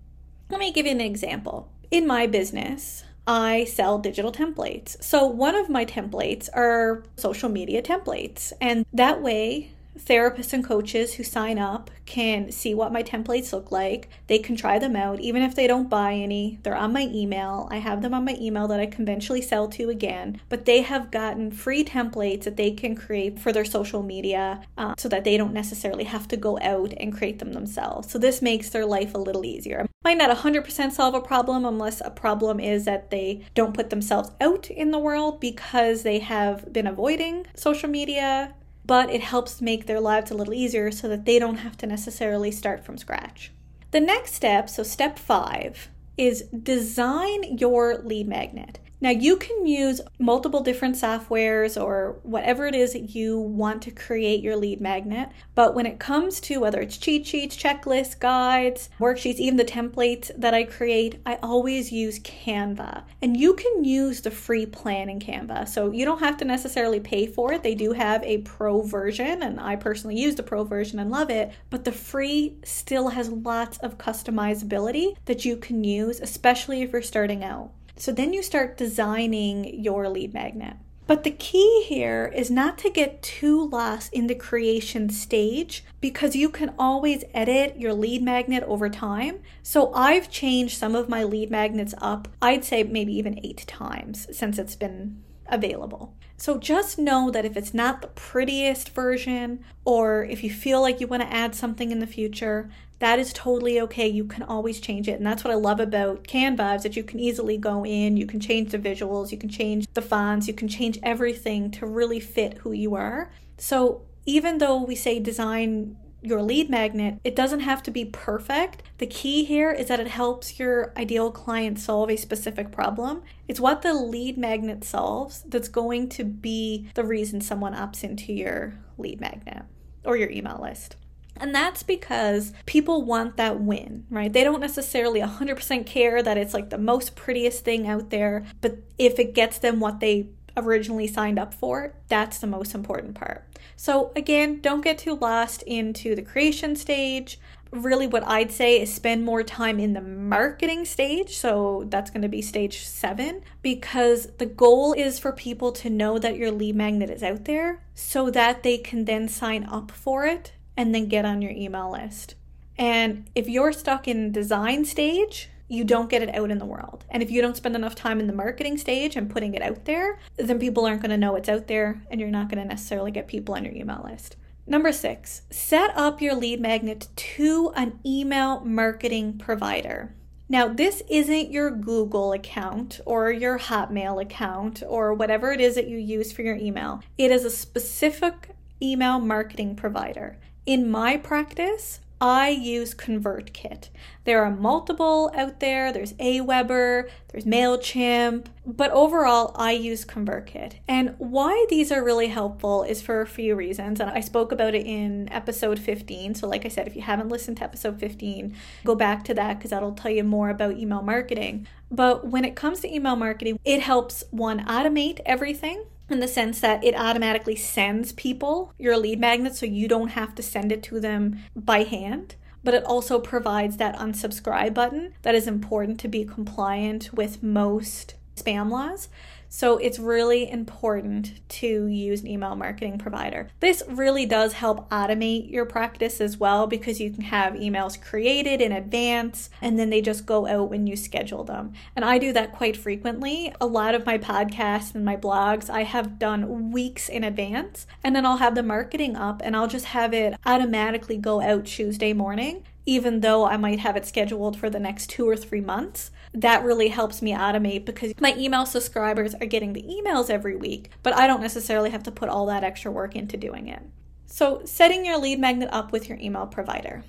Let 0.50 0.60
me 0.60 0.72
give 0.72 0.88
you 0.88 0.92
an 0.92 1.02
example. 1.02 1.72
In 1.92 2.08
my 2.08 2.26
business, 2.26 3.04
I 3.32 3.64
sell 3.64 3.98
digital 3.98 4.34
templates. 4.34 5.02
So, 5.02 5.26
one 5.26 5.56
of 5.56 5.70
my 5.70 5.86
templates 5.86 6.50
are 6.54 7.04
social 7.16 7.48
media 7.48 7.82
templates. 7.82 8.52
And 8.60 8.86
that 8.92 9.22
way, 9.22 9.72
therapists 9.98 10.54
and 10.54 10.64
coaches 10.64 11.16
who 11.16 11.24
sign 11.24 11.58
up 11.58 11.90
can 12.06 12.52
see 12.52 12.74
what 12.74 12.92
my 12.92 13.04
templates 13.04 13.54
look 13.54 13.72
like. 13.72 14.10
They 14.28 14.40
can 14.40 14.56
try 14.56 14.80
them 14.80 14.96
out, 14.96 15.20
even 15.20 15.42
if 15.42 15.56
they 15.56 15.68
don't 15.68 15.90
buy 15.90 16.14
any. 16.14 16.60
They're 16.64 16.76
on 16.76 16.94
my 16.94 17.10
email. 17.14 17.68
I 17.72 17.78
have 17.78 18.02
them 18.02 18.14
on 18.14 18.26
my 18.26 18.36
email 18.40 18.68
that 18.68 18.80
I 18.80 18.86
conventionally 18.86 19.42
sell 19.42 19.68
to 19.70 19.90
again, 19.90 20.42
but 20.50 20.66
they 20.66 20.82
have 20.82 21.12
gotten 21.12 21.52
free 21.52 21.84
templates 21.84 22.44
that 22.44 22.58
they 22.58 22.72
can 22.72 22.96
create 22.96 23.40
for 23.40 23.52
their 23.52 23.66
social 23.66 24.04
media 24.04 24.62
uh, 24.78 24.96
so 24.98 25.08
that 25.10 25.24
they 25.24 25.38
don't 25.38 25.54
necessarily 25.54 26.04
have 26.06 26.28
to 26.30 26.38
go 26.38 26.60
out 26.60 26.94
and 26.98 27.16
create 27.16 27.40
them 27.40 27.54
themselves. 27.54 28.12
So, 28.12 28.18
this 28.18 28.42
makes 28.42 28.70
their 28.70 28.86
life 28.86 29.14
a 29.14 29.20
little 29.20 29.46
easier. 29.46 29.88
Might 30.04 30.18
not 30.18 30.36
100% 30.36 30.92
solve 30.92 31.14
a 31.14 31.22
problem 31.22 31.64
unless 31.64 32.02
a 32.04 32.10
problem 32.10 32.60
is 32.60 32.86
that 32.86 33.12
they 33.12 33.46
don't 33.54 33.74
put 33.74 33.90
themselves 33.90 34.32
out 34.42 34.70
in 34.70 34.92
the 34.92 35.00
world 35.00 35.40
because 35.40 36.04
they 36.04 36.20
have 36.20 36.74
been 36.74 36.88
avoiding 36.88 37.46
social 37.56 37.90
media 37.90 38.54
but 38.86 39.10
it 39.10 39.22
helps 39.22 39.62
make 39.62 39.86
their 39.86 40.00
lives 40.00 40.32
a 40.32 40.36
little 40.36 40.54
easier 40.54 40.92
so 40.92 41.08
that 41.08 41.26
they 41.26 41.40
don't 41.40 41.58
have 41.58 41.78
to 41.78 41.88
necessarily 41.88 42.52
start 42.52 42.84
from 42.84 42.98
scratch. 42.98 43.52
The 43.92 44.00
next 44.00 44.34
step, 44.34 44.70
so 44.70 44.84
step 44.84 45.20
five, 45.20 45.90
is 46.18 46.44
design 46.44 47.58
your 47.58 47.98
lead 47.98 48.28
magnet. 48.28 48.80
Now, 49.02 49.10
you 49.10 49.36
can 49.38 49.66
use 49.66 50.00
multiple 50.20 50.62
different 50.62 50.96
softwares 50.96 51.82
or 51.82 52.20
whatever 52.22 52.68
it 52.68 52.76
is 52.76 52.94
that 52.94 53.16
you 53.16 53.40
want 53.40 53.82
to 53.82 53.92
create 53.92 54.44
your 54.44 54.56
lead 54.56 54.80
magnet. 54.80 55.30
But 55.56 55.74
when 55.74 55.88
it 55.88 55.98
comes 55.98 56.40
to 56.42 56.60
whether 56.60 56.80
it's 56.80 56.98
cheat 56.98 57.26
sheets, 57.26 57.58
checklists, 57.58 58.20
guides, 58.20 58.90
worksheets, 59.00 59.38
even 59.38 59.58
the 59.58 59.66
templates 59.66 60.30
that 60.38 60.54
I 60.54 60.66
create, 60.66 61.20
I 61.26 61.40
always 61.42 61.92
use 61.92 62.20
Canva. 62.20 63.04
And 63.24 63.36
you 63.36 63.56
can 63.56 63.84
use 63.84 64.22
the 64.22 64.30
free 64.30 64.68
plan 64.68 65.10
in 65.10 65.20
Canva. 65.20 65.68
So 65.68 65.92
you 65.92 66.06
don't 66.06 66.20
have 66.20 66.38
to 66.38 66.46
necessarily 66.46 67.00
pay 67.00 67.26
for 67.26 67.54
it. 67.54 67.64
They 67.64 67.74
do 67.74 67.94
have 67.94 68.24
a 68.24 68.40
pro 68.40 68.84
version, 68.84 69.42
and 69.42 69.60
I 69.60 69.78
personally 69.78 70.20
use 70.20 70.36
the 70.36 70.44
pro 70.44 70.64
version 70.64 71.00
and 71.00 71.10
love 71.10 71.32
it. 71.32 71.52
But 71.72 71.86
the 71.86 71.92
free 71.92 72.58
still 72.64 73.10
has 73.10 73.32
lots 73.32 73.80
of 73.80 73.98
customizability 73.98 75.16
that 75.26 75.44
you 75.44 75.58
can 75.58 75.84
use, 75.84 76.20
especially 76.20 76.84
if 76.84 76.92
you're 76.94 77.02
starting 77.02 77.44
out. 77.44 77.72
So 77.96 78.12
then 78.12 78.34
you 78.34 78.42
start 78.44 78.78
designing 78.78 79.82
your 79.82 80.10
lead 80.10 80.34
magnet. 80.34 80.78
But 81.08 81.24
the 81.26 81.32
key 81.32 81.84
here 81.88 82.32
is 82.34 82.50
not 82.50 82.78
to 82.80 82.90
get 82.90 83.22
too 83.22 83.68
lost 83.68 84.14
in 84.14 84.28
the 84.28 84.36
creation 84.36 85.10
stage 85.10 85.84
because 86.00 86.38
you 86.38 86.48
can 86.48 86.74
always 86.80 87.26
edit 87.34 87.78
your 87.78 87.94
lead 87.94 88.22
magnet 88.22 88.64
over 88.66 88.88
time. 88.88 89.40
So 89.62 89.94
I've 89.94 90.30
changed 90.30 90.78
some 90.78 90.96
of 90.96 91.10
my 91.10 91.24
lead 91.24 91.52
magnets 91.52 91.94
up, 91.98 92.30
I'd 92.42 92.64
say 92.64 92.84
maybe 92.84 93.14
even 93.18 93.42
eight 93.44 93.66
times 93.68 94.28
since 94.32 94.58
it's 94.58 94.78
been 94.78 95.22
available. 95.48 96.16
So 96.38 96.58
just 96.58 96.98
know 96.98 97.30
that 97.30 97.46
if 97.46 97.58
it's 97.58 97.74
not 97.74 98.02
the 98.02 98.08
prettiest 98.08 98.90
version, 98.90 99.64
or 99.86 100.24
if 100.24 100.44
you 100.44 100.50
feel 100.50 100.82
like 100.82 101.00
you 101.00 101.08
want 101.08 101.24
to 101.24 101.32
add 101.32 101.54
something 101.54 101.92
in 101.92 102.00
the 102.00 102.08
future, 102.08 102.72
that 103.02 103.18
is 103.18 103.34
totally 103.34 103.82
okay. 103.82 104.08
You 104.08 104.26
can 104.26 104.44
always 104.44 104.80
change 104.80 105.08
it. 105.08 105.14
And 105.14 105.26
that's 105.26 105.44
what 105.44 105.52
I 105.52 105.56
love 105.56 105.80
about 105.80 106.24
Canva 106.24 106.76
is 106.76 106.84
that 106.84 106.96
you 106.96 107.04
can 107.04 107.20
easily 107.20 107.58
go 107.58 107.84
in, 107.84 108.16
you 108.16 108.28
can 108.28 108.40
change 108.40 108.72
the 108.72 108.78
visuals, 108.78 109.32
you 109.32 109.40
can 109.40 109.50
change 109.50 109.88
the 109.96 110.04
fonts, 110.04 110.48
you 110.48 110.54
can 110.54 110.68
change 110.68 111.00
everything 111.02 111.72
to 111.72 111.88
really 111.88 112.20
fit 112.20 112.60
who 112.60 112.72
you 112.72 112.94
are. 112.94 113.32
So 113.58 114.04
even 114.28 114.60
though 114.60 114.84
we 114.84 114.94
say 114.94 115.20
design 115.20 115.98
your 116.22 116.44
lead 116.44 116.70
magnet, 116.70 117.20
it 117.24 117.36
doesn't 117.36 117.62
have 117.62 117.82
to 117.84 117.90
be 117.90 118.06
perfect. 118.06 118.84
The 119.00 119.08
key 119.08 119.46
here 119.46 119.72
is 119.72 119.88
that 119.88 120.00
it 120.00 120.08
helps 120.08 120.60
your 120.60 120.94
ideal 120.96 121.32
client 121.32 121.80
solve 121.80 122.12
a 122.12 122.16
specific 122.16 122.72
problem. 122.72 123.24
It's 123.48 123.60
what 123.60 123.82
the 123.82 123.96
lead 123.96 124.38
magnet 124.38 124.84
solves 124.84 125.42
that's 125.48 125.70
going 125.70 126.10
to 126.10 126.24
be 126.24 126.92
the 126.94 127.04
reason 127.04 127.42
someone 127.42 127.74
opts 127.74 128.04
into 128.04 128.32
your 128.32 128.76
lead 129.00 129.20
magnet 129.20 129.64
or 130.06 130.16
your 130.16 130.30
email 130.30 130.60
list. 130.62 130.98
And 131.38 131.56
that's 131.56 131.82
because 131.82 132.54
people 132.66 133.04
want 133.04 133.38
that 133.38 133.60
win, 133.60 134.06
right? 134.10 134.32
They 134.32 134.44
don't 134.44 134.60
necessarily 134.60 135.22
100% 135.22 135.86
care 135.86 136.22
that 136.22 136.38
it's 136.38 136.54
like 136.54 136.70
the 136.70 136.78
most 136.78 137.16
prettiest 137.16 137.64
thing 137.64 137.88
out 137.88 138.10
there, 138.12 138.46
but 138.62 138.78
if 139.00 139.18
it 139.18 139.34
gets 139.34 139.58
them 139.58 139.80
what 139.80 140.00
they 140.00 140.28
originally 140.56 141.08
signed 141.08 141.40
up 141.40 141.54
for, 141.54 141.96
that's 142.10 142.40
the 142.40 142.48
most 142.48 142.76
important 142.76 143.16
part. 143.16 143.48
So, 143.76 144.12
again, 144.16 144.60
don't 144.62 144.84
get 144.84 145.00
too 145.00 145.16
lost 145.16 145.64
into 145.64 146.14
the 146.14 146.22
creation 146.22 146.76
stage. 146.76 147.40
Really, 147.72 148.06
what 148.06 148.28
I'd 148.28 148.52
say 148.52 148.80
is 148.80 148.94
spend 148.94 149.24
more 149.24 149.44
time 149.44 149.80
in 149.80 149.94
the 149.94 150.02
marketing 150.02 150.86
stage. 150.86 151.38
So, 151.38 151.86
that's 151.88 152.12
going 152.12 152.22
to 152.22 152.28
be 152.28 152.42
stage 152.42 152.86
seven, 152.86 153.42
because 153.62 154.28
the 154.38 154.46
goal 154.46 154.94
is 154.94 155.18
for 155.18 155.32
people 155.32 155.72
to 155.72 155.90
know 155.90 156.20
that 156.20 156.38
your 156.38 156.52
lead 156.52 156.76
magnet 156.76 157.10
is 157.10 157.24
out 157.24 157.46
there 157.46 157.82
so 157.96 158.30
that 158.30 158.62
they 158.62 158.78
can 158.78 159.06
then 159.06 159.28
sign 159.28 159.64
up 159.64 159.90
for 159.90 160.26
it 160.26 160.52
and 160.82 160.96
then 160.96 161.08
get 161.08 161.26
on 161.26 161.44
your 161.44 161.52
email 161.52 161.92
list. 161.92 162.34
And 162.76 163.30
if 163.36 163.48
you're 163.48 163.72
stuck 163.72 164.08
in 164.08 164.32
design 164.32 164.84
stage, 164.84 165.50
you 165.68 165.84
don't 165.84 166.10
get 166.10 166.24
it 166.24 166.34
out 166.34 166.50
in 166.50 166.58
the 166.58 166.66
world. 166.66 167.06
And 167.10 167.22
if 167.22 167.30
you 167.30 167.40
don't 167.40 167.56
spend 167.56 167.76
enough 167.76 167.94
time 167.94 168.20
in 168.20 168.26
the 168.26 168.34
marketing 168.34 168.80
stage 168.80 169.16
and 169.16 169.30
putting 169.30 169.54
it 169.54 169.62
out 169.62 169.86
there, 169.86 170.18
then 170.38 170.60
people 170.60 170.86
aren't 170.86 171.02
going 171.02 171.12
to 171.12 171.18
know 171.18 171.36
it's 171.36 171.48
out 171.48 171.68
there 171.68 172.02
and 172.10 172.20
you're 172.20 172.32
not 172.32 172.50
going 172.50 172.62
to 172.62 172.68
necessarily 172.68 173.12
get 173.12 173.28
people 173.28 173.54
on 173.54 173.64
your 173.64 173.76
email 173.76 174.02
list. 174.04 174.36
Number 174.66 174.92
six, 174.92 175.44
set 175.52 175.96
up 175.96 176.20
your 176.20 176.34
lead 176.34 176.60
magnet 176.60 177.08
to 177.16 177.72
an 177.76 178.00
email 178.04 178.62
marketing 178.62 179.38
provider. 179.38 180.16
Now, 180.50 180.68
this 180.68 181.04
isn't 181.10 181.52
your 181.52 181.70
Google 181.70 182.34
account 182.34 183.00
or 183.06 183.32
your 183.32 183.60
Hotmail 183.60 184.22
account 184.22 184.82
or 184.88 185.14
whatever 185.14 185.52
it 185.52 185.62
is 185.62 185.76
that 185.76 185.88
you 185.88 185.98
use 185.98 186.32
for 186.32 186.42
your 186.42 186.58
email. 186.58 187.02
It 187.18 187.32
is 187.32 187.46
a 187.46 187.52
specific 187.52 188.50
email 188.82 189.20
marketing 189.20 189.76
provider. 189.76 190.38
In 190.66 190.92
my 190.92 191.18
practice, 191.18 192.02
I 192.22 192.50
use 192.50 192.94
ConvertKit. 192.94 193.90
There 194.26 194.44
are 194.44 194.52
multiple 194.52 195.32
out 195.36 195.60
there. 195.60 195.92
There's 195.92 196.14
Aweber, 196.14 197.10
there's 197.30 197.46
MailChimp, 197.46 198.46
but 198.64 198.92
overall, 198.92 199.56
I 199.56 199.72
use 199.72 200.06
ConvertKit. 200.06 200.74
And 200.88 201.16
why 201.18 201.66
these 201.72 201.92
are 201.92 202.04
really 202.04 202.28
helpful 202.28 202.84
is 202.84 203.02
for 203.02 203.22
a 203.22 203.26
few 203.26 203.56
reasons. 203.56 204.00
And 204.00 204.12
I 204.12 204.20
spoke 204.20 204.52
about 204.52 204.76
it 204.76 204.86
in 204.86 205.34
episode 205.34 205.80
15. 205.80 206.36
So, 206.36 206.48
like 206.48 206.64
I 206.64 206.70
said, 206.70 206.86
if 206.86 206.96
you 206.96 207.02
haven't 207.02 207.30
listened 207.30 207.58
to 207.58 207.64
episode 207.64 208.00
15, 208.00 208.56
go 208.86 208.94
back 208.94 209.24
to 209.24 209.34
that 209.34 209.58
because 209.58 209.72
that'll 209.72 209.94
tell 209.94 210.12
you 210.12 210.24
more 210.24 210.52
about 210.52 210.78
email 210.78 211.02
marketing. 211.02 211.66
But 211.90 212.28
when 212.28 212.46
it 212.46 212.56
comes 212.56 212.82
to 212.82 212.94
email 212.94 213.16
marketing, 213.16 213.60
it 213.66 213.82
helps 213.82 214.24
one 214.30 214.64
automate 214.66 215.22
everything 215.26 215.86
in 216.12 216.20
the 216.20 216.28
sense 216.28 216.60
that 216.62 216.84
it 216.84 216.96
automatically 216.96 217.56
sends 217.56 218.12
people 218.12 218.74
your 218.78 218.98
lead 218.98 219.20
magnet 219.20 219.56
so 219.56 219.66
you 219.66 219.88
don't 219.88 220.10
have 220.10 220.36
to 220.36 220.44
send 220.44 220.72
it 220.72 220.84
to 220.84 221.00
them 221.00 221.40
by 221.56 221.84
hand. 221.84 222.36
But 222.64 222.74
it 222.74 222.84
also 222.84 223.20
provides 223.20 223.78
that 223.78 223.98
unsubscribe 223.98 224.74
button 224.74 225.14
that 225.24 225.36
is 225.36 225.48
important 225.48 226.00
to 226.02 226.08
be 226.08 226.26
compliant 226.26 227.12
with 227.14 227.42
most 227.42 228.16
spam 228.36 228.70
laws. 228.70 229.10
So 229.54 229.78
it's 229.80 230.00
really 230.00 230.50
important 230.50 231.34
to 231.50 231.86
use 231.86 232.22
an 232.22 232.28
email 232.28 232.56
marketing 232.56 232.98
provider. 232.98 233.50
This 233.60 233.84
really 233.86 234.26
does 234.26 234.54
help 234.54 234.90
automate 234.90 235.52
your 235.52 235.66
practice 235.66 236.22
as 236.22 236.38
well 236.38 236.68
because 236.68 237.02
you 237.02 237.12
can 237.12 237.24
have 237.24 237.56
emails 237.56 238.02
created 238.02 238.62
in 238.62 238.72
advance 238.72 239.50
and 239.62 239.78
then 239.78 239.90
they 239.90 240.02
just 240.02 240.26
go 240.26 240.48
out 240.48 240.70
when 240.70 240.88
you 240.88 240.96
schedule 240.96 241.44
them. 241.44 241.74
And 241.98 242.06
I 242.06 242.18
do 242.18 242.32
that 242.32 242.54
quite 242.54 242.78
frequently. 242.78 243.54
A 243.60 243.66
lot 243.66 243.94
of 243.94 244.06
my 244.06 244.18
podcasts 244.18 244.96
and 244.96 245.04
my 245.04 245.18
blogs 245.18 245.70
I 245.70 245.84
have 245.84 246.18
done 246.18 246.72
weeks 246.72 247.10
in 247.10 247.26
advance 247.26 247.86
and 248.06 248.16
then 248.16 248.26
I'll 248.26 248.38
have 248.38 248.56
the 248.56 248.64
marketing 248.64 249.18
up 249.18 249.42
and 249.44 249.54
I'll 249.54 249.68
just 249.68 249.88
have 249.88 250.14
it 250.14 250.34
automatically 250.46 251.18
go 251.18 251.42
out 251.42 251.66
Tuesday 251.66 252.14
morning 252.14 252.64
even 252.86 253.20
though 253.20 253.46
I 253.46 253.58
might 253.58 253.80
have 253.80 253.96
it 253.96 254.06
scheduled 254.06 254.58
for 254.58 254.70
the 254.70 254.80
next 254.80 255.10
two 255.10 255.28
or 255.28 255.38
three 255.38 255.62
months. 255.62 256.12
That 256.34 256.64
really 256.64 256.88
helps 256.88 257.22
me 257.22 257.34
automate 257.34 257.86
because 257.86 258.14
my 258.20 258.36
email 258.38 258.66
subscribers 258.66 259.36
are 259.36 259.46
getting 259.46 259.74
the 259.74 259.84
emails 259.84 260.30
every 260.30 260.56
week, 260.56 260.90
but 261.04 261.14
I 261.16 261.28
don't 261.28 261.42
necessarily 261.42 261.90
have 261.92 262.04
to 262.04 262.12
put 262.12 262.30
all 262.30 262.46
that 262.48 262.64
extra 262.64 262.92
work 262.92 263.16
into 263.16 263.38
doing 263.38 263.68
it. 263.68 263.82
So, 264.26 264.62
setting 264.66 265.06
your 265.06 265.18
lead 265.18 265.40
magnet 265.40 265.70
up 265.72 265.92
with 265.92 266.08
your 266.08 266.18
email 266.20 266.48
provider. 266.48 267.04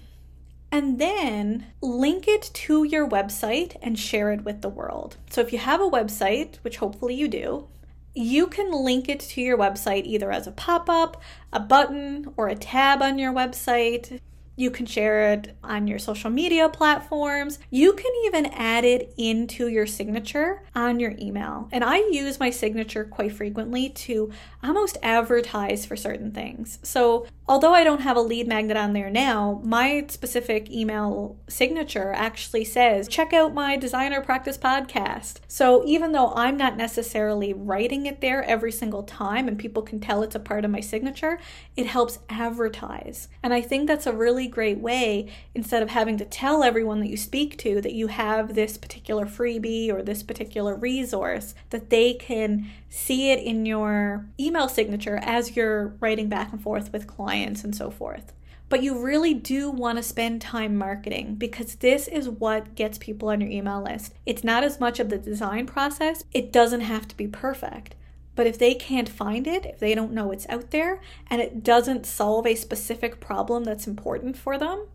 and 0.71 0.99
then 0.99 1.67
link 1.83 2.27
it 2.27 2.51
to 2.55 2.83
your 2.85 3.07
website 3.07 3.77
and 3.83 3.99
share 3.99 4.33
it 4.33 4.43
with 4.43 4.63
the 4.63 4.71
world. 4.71 5.19
So 5.29 5.43
if 5.43 5.53
you 5.53 5.59
have 5.59 5.83
a 5.83 5.91
website, 5.91 6.57
which 6.63 6.79
hopefully 6.79 7.15
you 7.15 7.29
do, 7.29 7.69
you 8.15 8.47
can 8.47 8.73
link 8.73 9.07
it 9.09 9.21
to 9.21 9.43
your 9.43 9.59
website 9.59 10.05
either 10.07 10.33
as 10.33 10.47
a 10.47 10.53
pop 10.53 10.89
up, 10.89 11.21
a 11.53 11.61
button, 11.61 12.33
or 12.39 12.49
a 12.49 12.55
tab 12.55 13.03
on 13.03 13.19
your 13.19 13.33
website. 13.35 14.19
You 14.57 14.71
can 14.71 14.87
share 14.87 15.33
it 15.33 15.57
on 15.65 15.87
your 15.87 15.99
social 15.99 16.31
media 16.31 16.69
platforms. 16.69 17.59
You 17.71 17.95
can 17.95 18.13
even 18.27 18.47
add 18.47 18.85
it 18.85 19.15
into 19.17 19.69
your 19.69 19.87
signature 19.87 20.63
on 20.75 21.01
your 21.01 21.15
email. 21.19 21.69
And 21.73 21.83
I 21.83 21.97
use 22.11 22.39
my 22.39 22.51
signature 22.51 23.05
quite 23.05 23.33
frequently 23.33 23.91
to 23.91 24.31
almost 24.63 24.99
advertise 25.03 25.85
for 25.85 25.97
certain 25.97 26.31
things. 26.31 26.79
So 26.83 27.27
although 27.49 27.75
I 27.75 27.85
don't 27.85 28.03
have 28.03 28.17
a 28.17 28.21
lead 28.21 28.47
magnet 28.47 28.77
on 28.77 28.93
there 28.93 29.11
now, 29.11 29.61
my 29.65 30.07
specific 30.09 30.71
email 30.71 31.37
signature 31.49 32.13
actually 32.13 32.65
says, 32.65 33.09
check 33.09 33.33
out 33.33 33.55
my 33.55 33.77
designer 33.77 34.21
practice 34.21 34.57
podcast. 34.57 35.39
So 35.49 35.83
even 35.87 36.13
though 36.13 36.33
I'm 36.35 36.57
not 36.57 36.77
necessarily 36.77 37.53
writing 37.53 38.07
it 38.07 38.21
there 38.21 38.45
every 38.45 38.73
single 38.73 39.03
time 39.03 39.49
and 39.49 39.59
people 39.59 39.83
can 39.83 40.01
tell 40.01 40.23
it's 40.23 40.35
a 40.35 40.41
part 40.41 40.65
of 40.65 40.71
my 40.71 40.81
signature, 40.81 41.39
it 41.77 41.87
helps 41.87 42.21
advertise. 42.29 43.29
And 43.43 43.53
I 43.53 43.61
think 43.61 43.87
that's 43.87 44.07
a 44.07 44.13
really 44.13 44.47
great 44.47 44.79
way 44.79 45.31
instead 45.55 45.83
of 45.83 45.91
having 45.91 46.17
to 46.19 46.25
tell 46.25 46.63
everyone 46.63 47.01
that 47.01 47.11
you 47.11 47.17
speak 47.17 47.59
to 47.59 47.81
that 47.81 47.95
you 47.95 48.07
have 48.07 48.55
this 48.55 48.79
particular 48.79 49.27
freebie 49.27 49.93
or 49.93 50.03
this 50.03 50.23
particular 50.23 50.77
resource, 50.77 51.55
that 51.71 51.91
they 51.91 52.15
can 52.15 52.71
see 52.95 53.31
it 53.31 53.43
in 53.43 53.65
your 53.65 54.27
email 54.39 54.69
signature 54.69 55.19
as 55.23 55.57
you're 55.57 55.97
writing 56.01 56.29
back 56.29 56.53
and 56.53 56.63
forth 56.63 56.93
with 56.93 57.07
clients 57.07 57.65
and 57.65 57.75
so 57.75 57.91
forth. 57.91 58.35
But 58.69 58.83
you 58.83 59.03
really 59.03 59.33
do 59.33 59.71
want 59.71 59.97
to 59.97 60.03
spend 60.03 60.43
time 60.43 60.77
marketing 60.77 61.37
because 61.37 61.77
this 61.77 62.07
is 62.07 62.29
what 62.29 62.75
gets 62.75 62.99
people 62.99 63.31
on 63.31 63.41
your 63.41 63.49
email 63.49 63.83
list. 63.83 64.13
It's 64.27 64.45
not 64.45 64.63
as 64.63 64.79
much 64.79 65.01
of 65.01 65.09
the 65.09 65.17
design 65.17 65.67
process, 65.67 66.25
it 66.35 66.53
doesn't 66.53 66.83
have 66.83 67.09
to 67.09 67.17
be 67.17 67.27
perfect. 67.27 67.95
But 68.35 68.47
if 68.47 68.59
they 68.59 68.75
can't 68.75 69.09
find 69.09 69.47
it, 69.47 69.65
if 69.65 69.79
they 69.79 69.95
don't 69.95 70.13
know 70.13 70.31
it's 70.31 70.49
out 70.51 70.71
there, 70.71 71.01
and 71.31 71.41
it 71.41 71.65
doesn't 71.65 72.05
solve 72.05 72.47
a 72.47 72.55
specific 72.55 73.21
problem 73.21 73.65
that's 73.65 73.87
important 73.87 74.37
for 74.37 74.59
them, 74.59 74.87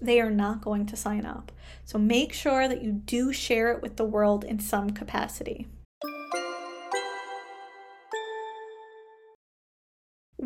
they 0.00 0.20
are 0.20 0.30
not 0.30 0.62
going 0.62 0.84
to 0.86 0.96
sign 0.96 1.24
up. 1.24 1.52
So 1.84 1.96
make 1.96 2.32
sure 2.32 2.66
that 2.66 2.82
you 2.82 2.90
do 2.90 3.32
share 3.32 3.70
it 3.70 3.82
with 3.82 3.98
the 3.98 4.04
world 4.04 4.42
in 4.42 4.58
some 4.58 4.90
capacity. 4.90 5.68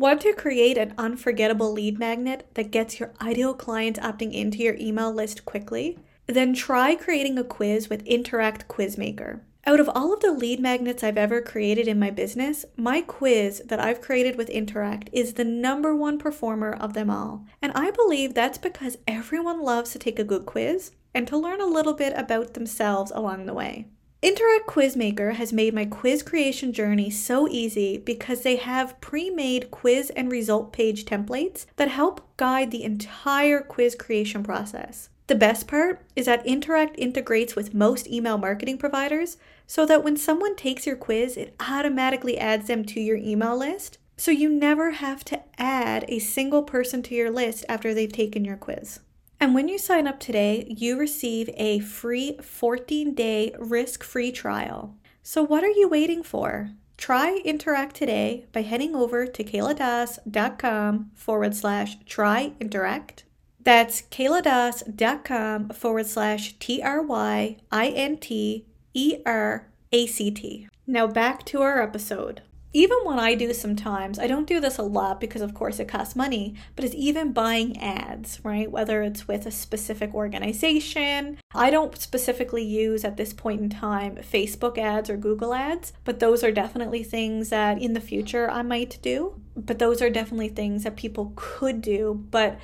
Want 0.01 0.21
to 0.21 0.33
create 0.33 0.79
an 0.79 0.95
unforgettable 0.97 1.71
lead 1.71 1.99
magnet 1.99 2.47
that 2.55 2.71
gets 2.71 2.99
your 2.99 3.13
ideal 3.21 3.53
clients 3.53 3.99
opting 3.99 4.33
into 4.33 4.57
your 4.57 4.73
email 4.79 5.13
list 5.13 5.45
quickly? 5.45 5.99
Then 6.25 6.55
try 6.55 6.95
creating 6.95 7.37
a 7.37 7.43
quiz 7.43 7.87
with 7.87 8.01
Interact 8.07 8.67
Quizmaker. 8.67 9.41
Out 9.63 9.79
of 9.79 9.87
all 9.93 10.11
of 10.11 10.21
the 10.21 10.31
lead 10.31 10.59
magnets 10.59 11.03
I've 11.03 11.19
ever 11.19 11.39
created 11.39 11.87
in 11.87 11.99
my 11.99 12.09
business, 12.09 12.65
my 12.75 13.01
quiz 13.01 13.61
that 13.67 13.79
I've 13.79 14.01
created 14.01 14.39
with 14.39 14.49
Interact 14.49 15.07
is 15.13 15.35
the 15.35 15.45
number 15.45 15.95
one 15.95 16.17
performer 16.17 16.73
of 16.73 16.95
them 16.95 17.11
all. 17.11 17.45
And 17.61 17.71
I 17.75 17.91
believe 17.91 18.33
that's 18.33 18.57
because 18.57 18.97
everyone 19.07 19.61
loves 19.61 19.91
to 19.91 19.99
take 19.99 20.17
a 20.17 20.23
good 20.23 20.47
quiz 20.47 20.93
and 21.13 21.27
to 21.27 21.37
learn 21.37 21.61
a 21.61 21.67
little 21.67 21.93
bit 21.93 22.13
about 22.17 22.55
themselves 22.55 23.11
along 23.13 23.45
the 23.45 23.53
way. 23.53 23.85
Interact 24.23 24.67
Quizmaker 24.67 25.33
has 25.33 25.51
made 25.51 25.73
my 25.73 25.83
quiz 25.83 26.21
creation 26.21 26.73
journey 26.73 27.09
so 27.09 27.47
easy 27.47 27.97
because 27.97 28.43
they 28.43 28.57
have 28.57 29.01
pre 29.01 29.31
made 29.31 29.71
quiz 29.71 30.11
and 30.11 30.31
result 30.31 30.71
page 30.71 31.05
templates 31.05 31.65
that 31.77 31.87
help 31.87 32.21
guide 32.37 32.69
the 32.69 32.83
entire 32.83 33.61
quiz 33.61 33.95
creation 33.95 34.43
process. 34.43 35.09
The 35.25 35.33
best 35.33 35.67
part 35.67 36.05
is 36.15 36.27
that 36.27 36.45
Interact 36.45 36.99
integrates 36.99 37.55
with 37.55 37.73
most 37.73 38.07
email 38.07 38.37
marketing 38.37 38.77
providers 38.77 39.37
so 39.65 39.87
that 39.87 40.03
when 40.03 40.17
someone 40.17 40.55
takes 40.55 40.85
your 40.85 40.97
quiz, 40.97 41.35
it 41.35 41.55
automatically 41.59 42.37
adds 42.37 42.67
them 42.67 42.85
to 42.85 43.01
your 43.01 43.17
email 43.17 43.57
list. 43.57 43.97
So 44.17 44.29
you 44.29 44.49
never 44.49 44.91
have 44.91 45.25
to 45.25 45.41
add 45.57 46.05
a 46.07 46.19
single 46.19 46.61
person 46.61 47.01
to 47.03 47.15
your 47.15 47.31
list 47.31 47.65
after 47.67 47.91
they've 47.91 48.11
taken 48.11 48.45
your 48.45 48.57
quiz. 48.57 48.99
And 49.41 49.55
when 49.55 49.67
you 49.67 49.79
sign 49.79 50.05
up 50.05 50.19
today, 50.19 50.67
you 50.69 50.99
receive 50.99 51.49
a 51.57 51.79
free 51.79 52.37
14 52.43 53.15
day 53.15 53.55
risk 53.57 54.03
free 54.03 54.31
trial. 54.31 54.95
So, 55.23 55.41
what 55.41 55.63
are 55.63 55.69
you 55.71 55.89
waiting 55.89 56.21
for? 56.21 56.69
Try 56.95 57.41
Interact 57.43 57.95
today 57.95 58.45
by 58.53 58.61
heading 58.61 58.95
over 58.95 59.25
to 59.25 59.43
kayladas.com 59.43 61.11
forward 61.15 61.55
slash 61.55 61.97
try 62.05 62.53
interact. 62.59 63.23
That's 63.59 64.03
kayladas.com 64.03 65.69
forward 65.69 66.05
slash 66.05 66.59
T 66.59 66.79
R 66.83 67.01
Y 67.01 67.57
I 67.71 67.87
N 67.87 68.17
T 68.17 68.67
E 68.93 69.17
R 69.25 69.67
A 69.91 70.05
C 70.05 70.29
T. 70.29 70.67
Now 70.85 71.07
back 71.07 71.45
to 71.45 71.63
our 71.63 71.81
episode 71.81 72.43
even 72.73 72.97
when 73.03 73.19
I 73.19 73.35
do 73.35 73.53
sometimes, 73.53 74.17
I 74.17 74.27
don't 74.27 74.47
do 74.47 74.59
this 74.59 74.77
a 74.77 74.83
lot 74.83 75.19
because, 75.19 75.41
of 75.41 75.53
course, 75.53 75.79
it 75.79 75.87
costs 75.87 76.15
money, 76.15 76.55
but 76.75 76.85
it's 76.85 76.95
even 76.95 77.33
buying 77.33 77.77
ads, 77.77 78.39
right? 78.43 78.71
Whether 78.71 79.01
it's 79.01 79.27
with 79.27 79.45
a 79.45 79.51
specific 79.51 80.13
organization. 80.13 81.37
I 81.53 81.69
don't 81.69 81.97
specifically 81.97 82.63
use 82.63 83.03
at 83.03 83.17
this 83.17 83.33
point 83.33 83.61
in 83.61 83.69
time 83.69 84.15
Facebook 84.17 84.77
ads 84.77 85.09
or 85.09 85.17
Google 85.17 85.53
ads, 85.53 85.91
but 86.05 86.19
those 86.19 86.43
are 86.43 86.51
definitely 86.51 87.03
things 87.03 87.49
that 87.49 87.81
in 87.81 87.93
the 87.93 87.99
future 87.99 88.49
I 88.49 88.61
might 88.61 88.99
do. 89.01 89.41
But 89.55 89.79
those 89.79 90.01
are 90.01 90.09
definitely 90.09 90.49
things 90.49 90.83
that 90.83 90.95
people 90.95 91.33
could 91.35 91.81
do. 91.81 92.25
But 92.31 92.57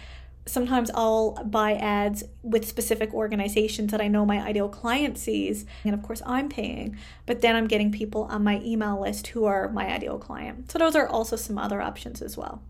sometimes 0.48 0.90
I'll 0.94 1.32
buy 1.44 1.74
ads 1.74 2.24
with 2.42 2.68
specific 2.68 3.14
organizations 3.14 3.92
that 3.92 4.02
I 4.02 4.08
know 4.08 4.26
my 4.26 4.42
ideal 4.42 4.70
client 4.70 5.18
sees. 5.18 5.66
And 5.84 5.94
of 5.94 6.02
course, 6.02 6.22
I'm 6.26 6.50
paying, 6.50 6.98
but 7.26 7.42
then 7.42 7.56
I'm 7.56 7.68
getting 7.68 7.92
people 7.92 8.24
on 8.24 8.44
my 8.44 8.62
email 8.64 9.00
list 9.00 9.28
who 9.28 9.46
are 9.46 9.70
my 9.70 9.88
ideal 9.88 10.18
client. 10.18 10.72
So, 10.72 10.80
those 10.80 10.96
are 10.96 11.08
also 11.08 11.36
some 11.36 11.58
other 11.58 11.82
options 11.82 12.22
as 12.22 12.38
well. 12.38 12.64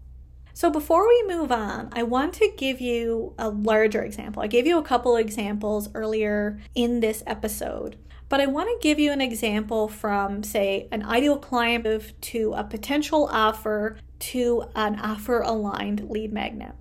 So, 0.53 0.69
before 0.69 1.07
we 1.07 1.23
move 1.27 1.51
on, 1.51 1.89
I 1.91 2.03
want 2.03 2.33
to 2.35 2.51
give 2.57 2.81
you 2.81 3.33
a 3.37 3.49
larger 3.49 4.01
example. 4.01 4.41
I 4.41 4.47
gave 4.47 4.65
you 4.65 4.77
a 4.79 4.83
couple 4.83 5.15
examples 5.15 5.89
earlier 5.93 6.59
in 6.73 6.99
this 6.99 7.23
episode. 7.27 7.97
But 8.29 8.41
I 8.41 8.47
want 8.47 8.67
to 8.69 8.85
give 8.85 8.99
you 8.99 9.11
an 9.11 9.21
example 9.21 9.87
from, 9.87 10.43
say, 10.43 10.89
an 10.91 11.03
ideal 11.03 11.37
client 11.37 11.87
to 12.21 12.53
a 12.57 12.63
potential 12.63 13.29
offer 13.31 13.97
to 14.19 14.65
an 14.75 14.99
offer 14.99 15.39
aligned 15.39 16.09
lead 16.09 16.33
magnet. 16.33 16.73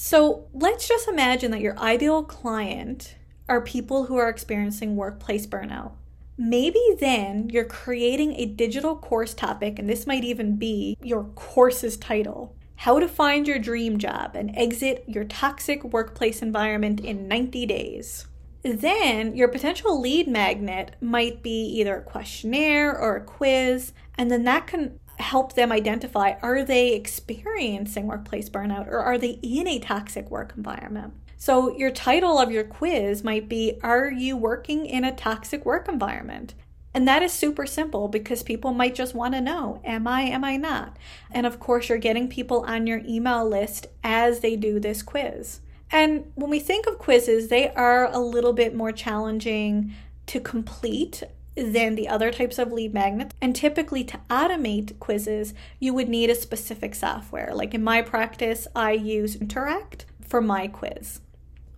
So 0.00 0.46
let's 0.54 0.86
just 0.86 1.08
imagine 1.08 1.50
that 1.50 1.60
your 1.60 1.76
ideal 1.76 2.22
client 2.22 3.16
are 3.48 3.60
people 3.60 4.04
who 4.04 4.16
are 4.16 4.28
experiencing 4.28 4.94
workplace 4.94 5.44
burnout. 5.44 5.90
Maybe 6.36 6.80
then 7.00 7.50
you're 7.50 7.64
creating 7.64 8.34
a 8.34 8.46
digital 8.46 8.94
course 8.94 9.34
topic, 9.34 9.76
and 9.76 9.88
this 9.88 10.06
might 10.06 10.22
even 10.22 10.54
be 10.54 10.96
your 11.02 11.24
course's 11.34 11.96
title 11.96 12.54
How 12.76 13.00
to 13.00 13.08
Find 13.08 13.48
Your 13.48 13.58
Dream 13.58 13.98
Job 13.98 14.36
and 14.36 14.56
Exit 14.56 15.02
Your 15.08 15.24
Toxic 15.24 15.82
Workplace 15.82 16.42
Environment 16.42 17.00
in 17.00 17.26
90 17.26 17.66
Days. 17.66 18.28
Then 18.62 19.34
your 19.34 19.48
potential 19.48 20.00
lead 20.00 20.28
magnet 20.28 20.94
might 21.00 21.42
be 21.42 21.64
either 21.80 21.96
a 21.96 22.02
questionnaire 22.02 22.96
or 22.96 23.16
a 23.16 23.24
quiz, 23.24 23.92
and 24.16 24.30
then 24.30 24.44
that 24.44 24.68
can 24.68 25.00
help 25.18 25.54
them 25.54 25.72
identify 25.72 26.34
are 26.42 26.64
they 26.64 26.94
experiencing 26.94 28.06
workplace 28.06 28.48
burnout 28.48 28.88
or 28.88 28.98
are 28.98 29.18
they 29.18 29.38
in 29.42 29.66
a 29.66 29.78
toxic 29.78 30.30
work 30.30 30.54
environment? 30.56 31.14
So, 31.36 31.76
your 31.76 31.92
title 31.92 32.38
of 32.38 32.50
your 32.50 32.64
quiz 32.64 33.22
might 33.22 33.48
be 33.48 33.78
Are 33.82 34.10
you 34.10 34.36
working 34.36 34.86
in 34.86 35.04
a 35.04 35.14
toxic 35.14 35.64
work 35.64 35.88
environment? 35.88 36.54
And 36.92 37.06
that 37.06 37.22
is 37.22 37.32
super 37.32 37.64
simple 37.64 38.08
because 38.08 38.42
people 38.42 38.72
might 38.72 38.94
just 38.94 39.14
want 39.14 39.34
to 39.34 39.40
know 39.40 39.80
Am 39.84 40.06
I, 40.06 40.22
am 40.22 40.44
I 40.44 40.56
not? 40.56 40.96
And 41.30 41.46
of 41.46 41.60
course, 41.60 41.88
you're 41.88 41.98
getting 41.98 42.28
people 42.28 42.64
on 42.66 42.86
your 42.86 43.02
email 43.06 43.48
list 43.48 43.86
as 44.02 44.40
they 44.40 44.56
do 44.56 44.80
this 44.80 45.02
quiz. 45.02 45.60
And 45.90 46.32
when 46.34 46.50
we 46.50 46.58
think 46.58 46.86
of 46.86 46.98
quizzes, 46.98 47.48
they 47.48 47.70
are 47.70 48.12
a 48.12 48.18
little 48.18 48.52
bit 48.52 48.74
more 48.74 48.92
challenging 48.92 49.94
to 50.26 50.40
complete 50.40 51.22
than 51.58 51.94
the 51.94 52.08
other 52.08 52.30
types 52.30 52.58
of 52.58 52.72
lead 52.72 52.94
magnets. 52.94 53.34
And 53.40 53.54
typically, 53.54 54.04
to 54.04 54.20
automate 54.30 54.98
quizzes, 54.98 55.54
you 55.78 55.92
would 55.94 56.08
need 56.08 56.30
a 56.30 56.34
specific 56.34 56.94
software. 56.94 57.52
Like 57.54 57.74
in 57.74 57.82
my 57.82 58.02
practice, 58.02 58.66
I 58.74 58.92
use 58.92 59.36
Interact 59.36 60.06
for 60.20 60.40
my 60.40 60.68
quiz. 60.68 61.20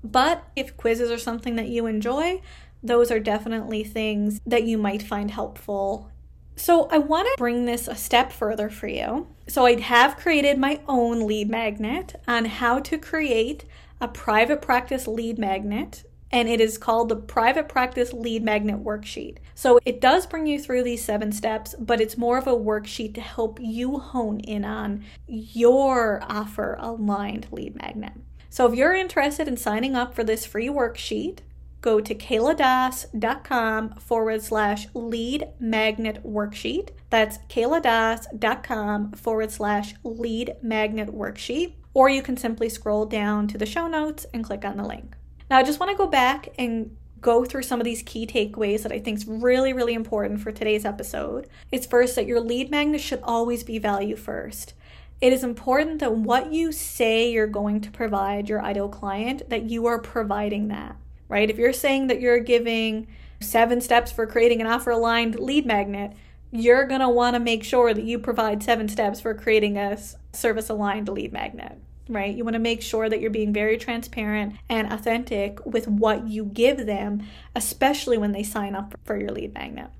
But 0.03 0.45
if 0.57 0.77
quizzes 0.77 1.11
are 1.11 1.19
something 1.19 1.57
that 1.57 1.69
you 1.69 1.87
enjoy, 1.87 2.41
those 2.83 3.11
are 3.11 3.21
definitely 3.21 3.85
things 3.85 4.41
that 4.47 4.65
you 4.65 4.79
might 4.79 5.03
find 5.03 5.31
helpful. 5.31 6.11
So, 6.57 6.89
I 6.91 6.99
want 6.99 7.27
to 7.27 7.35
bring 7.39 7.65
this 7.65 7.89
a 7.89 7.95
step 7.95 8.33
further 8.33 8.69
for 8.69 8.87
you. 8.87 9.29
So, 9.47 9.65
I 9.65 9.81
have 9.81 10.17
created 10.17 10.59
my 10.59 10.81
own 10.87 11.27
lead 11.27 11.49
magnet 11.49 12.21
on 12.29 12.45
how 12.47 12.81
to 12.81 12.99
create 12.99 13.65
a 14.01 14.09
private 14.09 14.61
practice 14.61 15.07
lead 15.07 15.39
magnet 15.39 16.05
and 16.31 16.49
it 16.49 16.61
is 16.61 16.79
called 16.79 17.09
the 17.09 17.17
Private 17.17 17.69
Practice 17.69 18.13
Lead 18.13 18.43
Magnet 18.43 18.83
Worksheet. 18.85 19.39
So 19.55 19.79
it 19.85 20.01
does 20.01 20.27
bring 20.27 20.47
you 20.47 20.61
through 20.61 20.85
these 20.85 21.05
seven 21.05 21.33
steps, 21.33 21.75
but 21.79 22.01
it's 22.01 22.17
more 22.17 22.39
of 22.39 22.47
a 22.47 22.53
worksheet 22.53 23.15
to 23.15 23.21
help 23.21 23.59
you 23.61 23.99
hone 23.99 24.41
in 24.41 24.65
on 24.65 25.05
your 25.27 26.23
offer 26.23 26.77
aligned 26.81 27.49
lead 27.51 27.77
magnet. 27.77 28.13
So 28.49 28.67
if 28.67 28.75
you're 28.75 28.95
interested 28.95 29.49
in 29.49 29.57
signing 29.57 29.95
up 29.95 30.15
for 30.15 30.25
this 30.25 30.45
free 30.45 30.69
worksheet, 30.69 31.39
go 31.81 32.01
to 32.01 32.15
kayladas.com 32.15 33.95
forward 33.95 34.43
slash 34.43 34.87
lead 34.93 35.49
magnet 35.59 36.23
worksheet. 36.25 36.91
That's 37.11 37.39
kayladas.com 37.49 39.13
forward 39.13 39.51
slash 39.51 39.95
lead 40.05 40.57
magnet 40.63 41.09
worksheet. 41.09 41.75
Or 41.93 42.09
you 42.09 42.23
can 42.23 42.37
simply 42.37 42.69
scroll 42.69 43.07
down 43.07 43.49
to 43.49 43.59
the 43.59 43.67
show 43.67 43.89
notes 43.89 44.27
and 44.33 44.45
click 44.45 44.65
on 44.65 44.77
the 44.77 44.85
link. 44.85 45.17
Now, 45.51 45.59
I 45.59 45.63
just 45.63 45.81
want 45.81 45.91
to 45.91 45.99
go 45.99 46.07
back 46.07 46.49
and 46.59 46.97
go 47.21 47.45
through 47.45 47.65
some 47.65 47.81
of 47.81 47.85
these 47.85 48.03
key 48.03 48.27
takeaways 48.27 48.83
that 48.83 48.93
I 48.93 48.99
think 48.99 49.19
is 49.19 49.27
really, 49.27 49.73
really 49.73 49.93
important 49.93 50.41
for 50.41 50.53
today's 50.53 50.87
episode. 50.87 51.49
It's 51.71 51.87
first 51.87 52.15
that 52.15 52.27
your 52.27 52.41
lead 52.41 52.71
magnet 52.71 53.01
should 53.01 53.21
always 53.23 53.63
be 53.63 53.79
value 53.79 54.17
first. 54.17 54.73
It 55.21 55.35
is 55.35 55.45
important 55.45 55.99
that 55.99 56.15
what 56.15 56.53
you 56.53 56.73
say 56.73 57.31
you're 57.31 57.47
going 57.47 57.83
to 57.83 57.91
provide 57.91 58.49
your 58.49 58.63
ideal 58.63 58.89
client, 58.89 59.51
that 59.51 59.65
you 59.65 59.85
are 59.85 59.99
providing 59.99 60.69
that 60.69 60.97
right? 61.31 61.49
If 61.49 61.57
you're 61.57 61.73
saying 61.73 62.09
that 62.09 62.21
you're 62.21 62.41
giving 62.41 63.07
seven 63.41 63.81
steps 63.81 64.13
for 64.13 64.27
creating 64.27 64.61
an 64.61 64.67
offer 64.67 64.91
aligned 64.91 65.39
lead 65.39 65.65
magnet, 65.65 66.13
you're 66.51 66.87
going 66.87 67.01
to 67.01 67.09
want 67.09 67.35
to 67.35 67.41
make 67.41 67.65
sure 67.65 67.95
that 67.95 68.05
you 68.05 68.19
provide 68.19 68.63
seven 68.63 68.89
steps 68.89 69.21
for 69.21 69.33
creating 69.33 69.79
a 69.79 69.97
service 70.33 70.69
aligned 70.69 71.09
lead 71.09 71.33
magnet, 71.33 71.79
right? 72.11 72.35
You 72.35 72.45
want 72.45 72.55
to 72.55 72.61
make 72.61 72.83
sure 72.83 73.09
that 73.09 73.21
you're 73.21 73.31
being 73.31 73.53
very 73.53 73.79
transparent 73.79 74.55
and 74.69 74.93
authentic 74.93 75.65
with 75.65 75.89
what 75.89 76.29
you 76.29 76.45
give 76.45 76.87
them, 76.87 77.23
especially 77.55 78.19
when 78.19 78.33
they 78.33 78.43
sign 78.43 78.75
up 78.75 78.95
for 79.05 79.19
your 79.19 79.31
lead 79.31 79.55
magnet. 79.55 79.91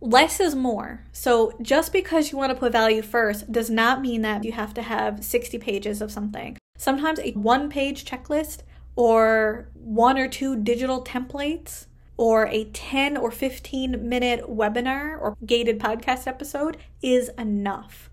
Less 0.00 0.40
is 0.40 0.56
more. 0.56 1.04
So, 1.12 1.52
just 1.62 1.92
because 1.92 2.32
you 2.32 2.38
want 2.38 2.50
to 2.50 2.58
put 2.58 2.72
value 2.72 3.02
first 3.02 3.52
does 3.52 3.70
not 3.70 4.00
mean 4.00 4.22
that 4.22 4.42
you 4.42 4.50
have 4.50 4.74
to 4.74 4.82
have 4.82 5.24
60 5.24 5.58
pages 5.58 6.02
of 6.02 6.10
something. 6.10 6.58
Sometimes 6.76 7.20
a 7.20 7.30
one 7.32 7.70
page 7.70 8.04
checklist 8.04 8.62
or 8.96 9.68
one 9.74 10.18
or 10.18 10.26
two 10.26 10.56
digital 10.56 11.04
templates 11.04 11.86
or 12.16 12.46
a 12.48 12.64
10 12.64 13.16
or 13.16 13.30
15 13.30 14.08
minute 14.08 14.44
webinar 14.48 15.20
or 15.20 15.36
gated 15.46 15.78
podcast 15.78 16.26
episode 16.26 16.76
is 17.00 17.30
enough, 17.38 18.10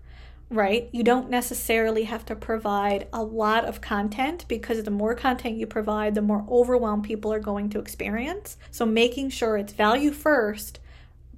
right? 0.50 0.90
You 0.92 1.04
don't 1.04 1.30
necessarily 1.30 2.04
have 2.04 2.26
to 2.26 2.34
provide 2.34 3.06
a 3.12 3.22
lot 3.22 3.64
of 3.64 3.80
content 3.80 4.44
because 4.48 4.82
the 4.82 4.90
more 4.90 5.14
content 5.14 5.56
you 5.56 5.66
provide, 5.66 6.14
the 6.14 6.22
more 6.22 6.44
overwhelmed 6.50 7.04
people 7.04 7.32
are 7.32 7.40
going 7.40 7.70
to 7.70 7.78
experience. 7.78 8.58
So 8.70 8.84
making 8.84 9.30
sure 9.30 9.56
it's 9.56 9.72
value 9.72 10.10
first 10.10 10.80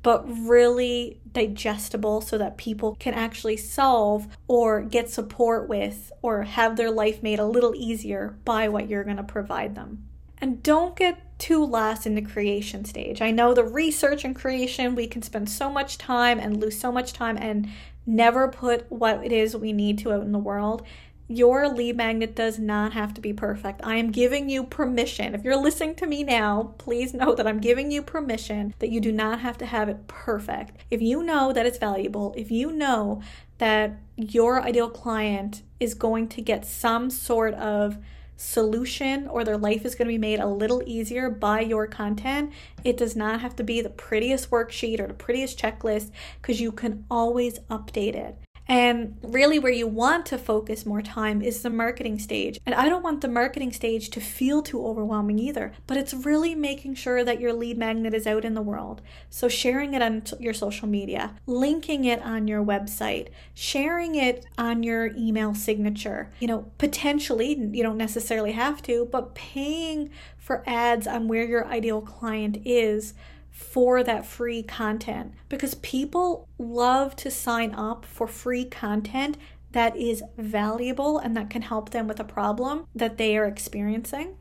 but 0.02 0.24
really 0.28 1.20
digestible 1.32 2.20
so 2.20 2.36
that 2.36 2.56
people 2.56 2.96
can 2.98 3.14
actually 3.14 3.56
solve 3.56 4.26
or 4.48 4.82
get 4.82 5.08
support 5.08 5.68
with 5.68 6.10
or 6.22 6.42
have 6.42 6.76
their 6.76 6.90
life 6.90 7.22
made 7.22 7.38
a 7.38 7.46
little 7.46 7.74
easier 7.76 8.36
by 8.44 8.68
what 8.68 8.88
you're 8.88 9.04
going 9.04 9.16
to 9.16 9.22
provide 9.22 9.74
them. 9.74 10.04
And 10.38 10.60
don't 10.60 10.96
get 10.96 11.38
too 11.38 11.64
lost 11.64 12.04
in 12.04 12.16
the 12.16 12.22
creation 12.22 12.84
stage. 12.84 13.22
I 13.22 13.30
know 13.30 13.54
the 13.54 13.64
research 13.64 14.24
and 14.24 14.34
creation, 14.34 14.96
we 14.96 15.06
can 15.06 15.22
spend 15.22 15.48
so 15.48 15.70
much 15.70 15.98
time 15.98 16.40
and 16.40 16.60
lose 16.60 16.78
so 16.78 16.90
much 16.90 17.12
time 17.12 17.38
and 17.40 17.68
never 18.06 18.48
put 18.48 18.90
what 18.90 19.24
it 19.24 19.32
is 19.32 19.56
we 19.56 19.72
need 19.72 19.98
to 19.98 20.12
out 20.12 20.22
in 20.22 20.32
the 20.32 20.38
world. 20.38 20.82
Your 21.28 21.68
lead 21.68 21.96
magnet 21.96 22.34
does 22.34 22.58
not 22.58 22.92
have 22.92 23.14
to 23.14 23.20
be 23.20 23.32
perfect. 23.32 23.80
I 23.84 23.96
am 23.96 24.10
giving 24.10 24.50
you 24.50 24.64
permission. 24.64 25.34
If 25.34 25.44
you're 25.44 25.56
listening 25.56 25.94
to 25.96 26.06
me 26.06 26.24
now, 26.24 26.74
please 26.78 27.14
know 27.14 27.34
that 27.34 27.46
I'm 27.46 27.60
giving 27.60 27.90
you 27.90 28.02
permission 28.02 28.74
that 28.80 28.90
you 28.90 29.00
do 29.00 29.12
not 29.12 29.40
have 29.40 29.56
to 29.58 29.66
have 29.66 29.88
it 29.88 30.08
perfect. 30.08 30.76
If 30.90 31.00
you 31.00 31.22
know 31.22 31.52
that 31.52 31.64
it's 31.64 31.78
valuable, 31.78 32.34
if 32.36 32.50
you 32.50 32.72
know 32.72 33.22
that 33.58 33.96
your 34.16 34.60
ideal 34.60 34.90
client 34.90 35.62
is 35.80 35.94
going 35.94 36.28
to 36.28 36.42
get 36.42 36.66
some 36.66 37.08
sort 37.08 37.54
of 37.54 37.98
solution 38.36 39.28
or 39.28 39.44
their 39.44 39.56
life 39.56 39.84
is 39.84 39.94
going 39.94 40.06
to 40.08 40.12
be 40.12 40.18
made 40.18 40.40
a 40.40 40.46
little 40.46 40.82
easier 40.86 41.30
by 41.30 41.60
your 41.60 41.86
content. 41.86 42.52
It 42.84 42.96
does 42.96 43.14
not 43.14 43.40
have 43.40 43.56
to 43.56 43.64
be 43.64 43.80
the 43.80 43.90
prettiest 43.90 44.50
worksheet 44.50 45.00
or 45.00 45.06
the 45.06 45.14
prettiest 45.14 45.58
checklist 45.58 46.10
because 46.40 46.60
you 46.60 46.72
can 46.72 47.04
always 47.10 47.58
update 47.70 48.14
it. 48.14 48.36
And 48.68 49.18
really, 49.22 49.58
where 49.58 49.72
you 49.72 49.86
want 49.86 50.26
to 50.26 50.38
focus 50.38 50.86
more 50.86 51.02
time 51.02 51.42
is 51.42 51.62
the 51.62 51.70
marketing 51.70 52.18
stage. 52.18 52.60
And 52.64 52.74
I 52.74 52.88
don't 52.88 53.02
want 53.02 53.20
the 53.20 53.28
marketing 53.28 53.72
stage 53.72 54.10
to 54.10 54.20
feel 54.20 54.62
too 54.62 54.86
overwhelming 54.86 55.38
either, 55.38 55.72
but 55.86 55.96
it's 55.96 56.14
really 56.14 56.54
making 56.54 56.94
sure 56.94 57.24
that 57.24 57.40
your 57.40 57.52
lead 57.52 57.76
magnet 57.76 58.14
is 58.14 58.26
out 58.26 58.44
in 58.44 58.54
the 58.54 58.62
world. 58.62 59.02
So, 59.30 59.48
sharing 59.48 59.94
it 59.94 60.02
on 60.02 60.22
your 60.38 60.54
social 60.54 60.88
media, 60.88 61.34
linking 61.46 62.04
it 62.04 62.22
on 62.22 62.46
your 62.46 62.64
website, 62.64 63.28
sharing 63.54 64.14
it 64.14 64.46
on 64.56 64.82
your 64.82 65.06
email 65.16 65.54
signature. 65.54 66.30
You 66.38 66.48
know, 66.48 66.70
potentially, 66.78 67.54
you 67.72 67.82
don't 67.82 67.98
necessarily 67.98 68.52
have 68.52 68.80
to, 68.82 69.08
but 69.10 69.34
paying 69.34 70.10
for 70.38 70.62
ads 70.66 71.06
on 71.06 71.28
where 71.28 71.44
your 71.44 71.66
ideal 71.66 72.00
client 72.00 72.58
is 72.64 73.14
for 73.52 74.02
that 74.02 74.26
free 74.26 74.62
content 74.62 75.32
because 75.48 75.74
people 75.76 76.48
love 76.58 77.14
to 77.14 77.30
sign 77.30 77.74
up 77.74 78.04
for 78.06 78.26
free 78.26 78.64
content 78.64 79.36
that 79.72 79.96
is 79.96 80.22
valuable 80.36 81.18
and 81.18 81.36
that 81.36 81.50
can 81.50 81.62
help 81.62 81.90
them 81.90 82.08
with 82.08 82.18
a 82.18 82.24
problem 82.24 82.86
that 82.94 83.18
they 83.18 83.36
are 83.36 83.46
experiencing. 83.46 84.36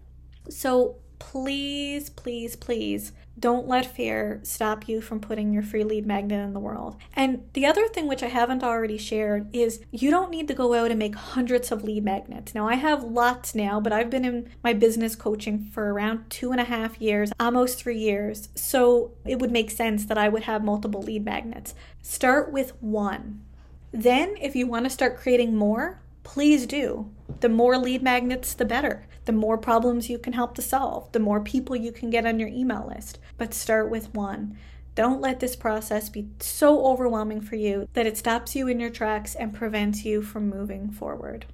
So 0.50 0.96
please, 1.20 2.10
please, 2.10 2.56
please 2.56 3.12
don't 3.42 3.68
let 3.68 3.86
fear 3.86 4.40
stop 4.44 4.88
you 4.88 5.02
from 5.02 5.20
putting 5.20 5.52
your 5.52 5.64
free 5.64 5.84
lead 5.84 6.06
magnet 6.06 6.40
in 6.40 6.54
the 6.54 6.60
world. 6.60 6.96
And 7.16 7.44
the 7.54 7.66
other 7.66 7.88
thing, 7.88 8.08
which 8.08 8.24
I 8.24 8.28
haven't 8.28 8.64
already 8.64 8.98
shared, 8.98 9.54
is 9.54 9.82
you 9.92 10.12
don't 10.12 10.30
need 10.30 10.48
to 10.48 10.54
go 10.54 10.74
out 10.76 10.92
and 10.92 11.00
make 11.00 11.16
hundreds 11.16 11.72
of 11.72 11.84
lead 11.84 12.04
magnets. 12.06 12.54
Now, 12.54 12.68
I 12.68 12.76
have 12.76 13.04
lots 13.04 13.56
now, 13.56 13.82
but 13.82 13.92
I've 13.92 14.12
been 14.12 14.24
in 14.24 14.50
my 14.64 14.74
business 14.74 15.16
coaching 15.16 15.66
for 15.66 15.92
around 15.92 16.30
two 16.30 16.52
and 16.52 16.62
a 16.62 16.66
half 16.66 17.02
years, 17.02 17.32
almost 17.40 17.80
three 17.80 17.98
years. 17.98 18.50
So 18.56 19.12
it 19.26 19.40
would 19.40 19.52
make 19.52 19.72
sense 19.72 20.06
that 20.06 20.18
I 20.18 20.30
would 20.30 20.44
have 20.44 20.64
multiple 20.64 21.02
lead 21.02 21.26
magnets. 21.26 21.74
Start 22.02 22.52
with 22.52 22.74
one. 22.82 23.42
Then, 23.92 24.36
if 24.40 24.56
you 24.56 24.68
want 24.68 24.86
to 24.86 24.90
start 24.90 25.18
creating 25.18 25.56
more, 25.56 26.00
please 26.24 26.66
do. 26.68 27.10
The 27.40 27.50
more 27.50 27.78
lead 27.78 28.04
magnets, 28.04 28.54
the 28.54 28.66
better. 28.66 29.08
The 29.26 29.32
more 29.32 29.58
problems 29.58 30.10
you 30.10 30.18
can 30.18 30.34
help 30.34 30.56
to 30.56 30.62
solve, 30.62 31.12
the 31.12 31.20
more 31.20 31.42
people 31.42 31.76
you 31.76 31.92
can 31.92 32.10
get 32.10 32.26
on 32.26 32.40
your 32.40 32.50
email 32.50 32.88
list. 32.88 33.20
But 33.38 33.54
start 33.54 33.90
with 33.90 34.14
one. 34.14 34.58
Don't 34.94 35.22
let 35.22 35.40
this 35.40 35.56
process 35.56 36.10
be 36.10 36.28
so 36.40 36.86
overwhelming 36.86 37.42
for 37.42 37.56
you 37.56 37.88
that 37.94 38.06
it 38.06 38.18
stops 38.18 38.56
you 38.56 38.68
in 38.68 38.80
your 38.80 38.90
tracks 38.90 39.36
and 39.36 39.54
prevents 39.54 40.04
you 40.04 40.22
from 40.22 40.50
moving 40.50 40.92
forward. 40.92 41.46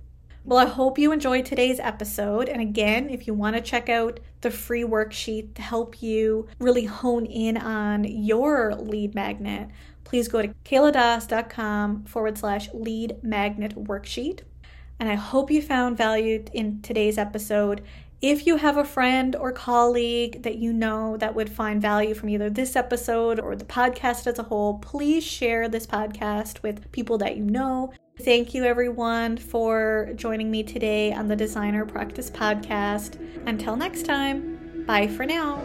Well, 0.44 0.60
I 0.60 0.66
hope 0.66 0.98
you 0.98 1.12
enjoyed 1.12 1.46
today's 1.46 1.78
episode. 1.78 2.48
And 2.48 2.62
again, 2.62 3.10
if 3.10 3.28
you 3.28 3.34
want 3.34 3.58
to 3.58 3.62
check 3.62 3.90
out 3.90 4.22
the 4.40 4.50
free 4.50 4.84
worksheet 4.84 5.56
to 5.56 5.62
help 5.62 6.02
you 6.02 6.48
really 6.58 6.86
hone 6.86 7.26
in 7.26 7.58
on 7.58 8.06
your 8.06 8.74
lead 8.76 9.14
magnet, 9.14 9.68
please 10.06 10.30
go 10.30 10.42
to 10.42 10.48
kayladas.com 10.64 12.06
forward 12.06 12.38
slash 12.38 12.70
lead 12.74 13.22
magnet 13.22 13.76
worksheet. 13.76 14.44
And 15.00 15.10
I 15.10 15.16
hope 15.16 15.52
you 15.52 15.62
found 15.62 15.98
value 15.98 16.44
in 16.54 16.82
today's 16.82 17.18
episode. 17.18 17.84
If 18.20 18.48
you 18.48 18.56
have 18.58 18.78
a 18.78 18.84
friend 18.84 19.36
or 19.36 19.52
colleague 19.52 20.42
that 20.42 20.58
you 20.58 20.74
know 20.74 21.18
that 21.18 21.36
would 21.36 21.52
find 21.52 21.80
value 21.80 22.16
from 22.16 22.30
either 22.30 22.50
this 22.50 22.76
episode 22.76 23.40
or 23.40 23.56
the 23.56 23.66
podcast 23.66 24.26
as 24.26 24.40
a 24.40 24.44
whole, 24.44 24.80
please 24.80 25.24
share 25.24 25.70
this 25.70 25.86
podcast 25.86 26.64
with 26.64 26.92
people 26.92 27.20
that 27.20 27.38
you 27.38 27.44
know. 27.44 27.94
Thank 28.22 28.56
you, 28.56 28.64
everyone, 28.64 29.38
for 29.38 30.10
joining 30.16 30.50
me 30.50 30.64
today 30.64 31.14
on 31.14 31.28
the 31.28 31.36
Designer 31.36 31.86
Practice 31.86 32.32
Podcast. 32.32 33.20
Until 33.46 33.76
next 33.76 34.08
time, 34.08 34.84
bye 34.88 35.08
for 35.08 35.26
now. 35.28 35.62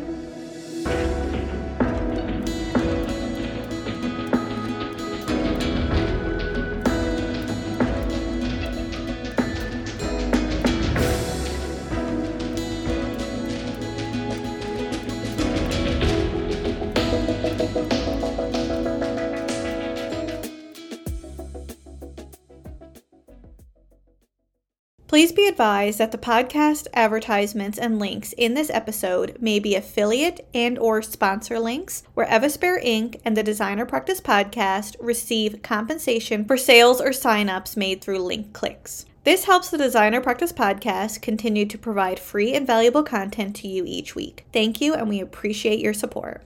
Please 25.22 25.30
be 25.30 25.46
advised 25.46 25.98
that 25.98 26.10
the 26.10 26.18
podcast 26.18 26.88
advertisements 26.94 27.78
and 27.78 28.00
links 28.00 28.32
in 28.32 28.54
this 28.54 28.70
episode 28.70 29.36
may 29.40 29.60
be 29.60 29.76
affiliate 29.76 30.44
and 30.52 30.76
or 30.80 31.00
sponsor 31.00 31.60
links 31.60 32.02
where 32.14 32.26
Evaspare 32.26 32.84
Inc. 32.84 33.20
and 33.24 33.36
the 33.36 33.44
Designer 33.44 33.86
Practice 33.86 34.20
podcast 34.20 34.96
receive 34.98 35.62
compensation 35.62 36.44
for 36.44 36.56
sales 36.56 37.00
or 37.00 37.10
signups 37.10 37.76
made 37.76 38.02
through 38.02 38.18
link 38.18 38.52
clicks. 38.52 39.06
This 39.22 39.44
helps 39.44 39.70
the 39.70 39.78
Designer 39.78 40.20
Practice 40.20 40.52
podcast 40.52 41.22
continue 41.22 41.66
to 41.66 41.78
provide 41.78 42.18
free 42.18 42.52
and 42.52 42.66
valuable 42.66 43.04
content 43.04 43.54
to 43.56 43.68
you 43.68 43.84
each 43.86 44.16
week. 44.16 44.44
Thank 44.52 44.80
you, 44.80 44.92
and 44.92 45.08
we 45.08 45.20
appreciate 45.20 45.78
your 45.78 45.94
support. 45.94 46.42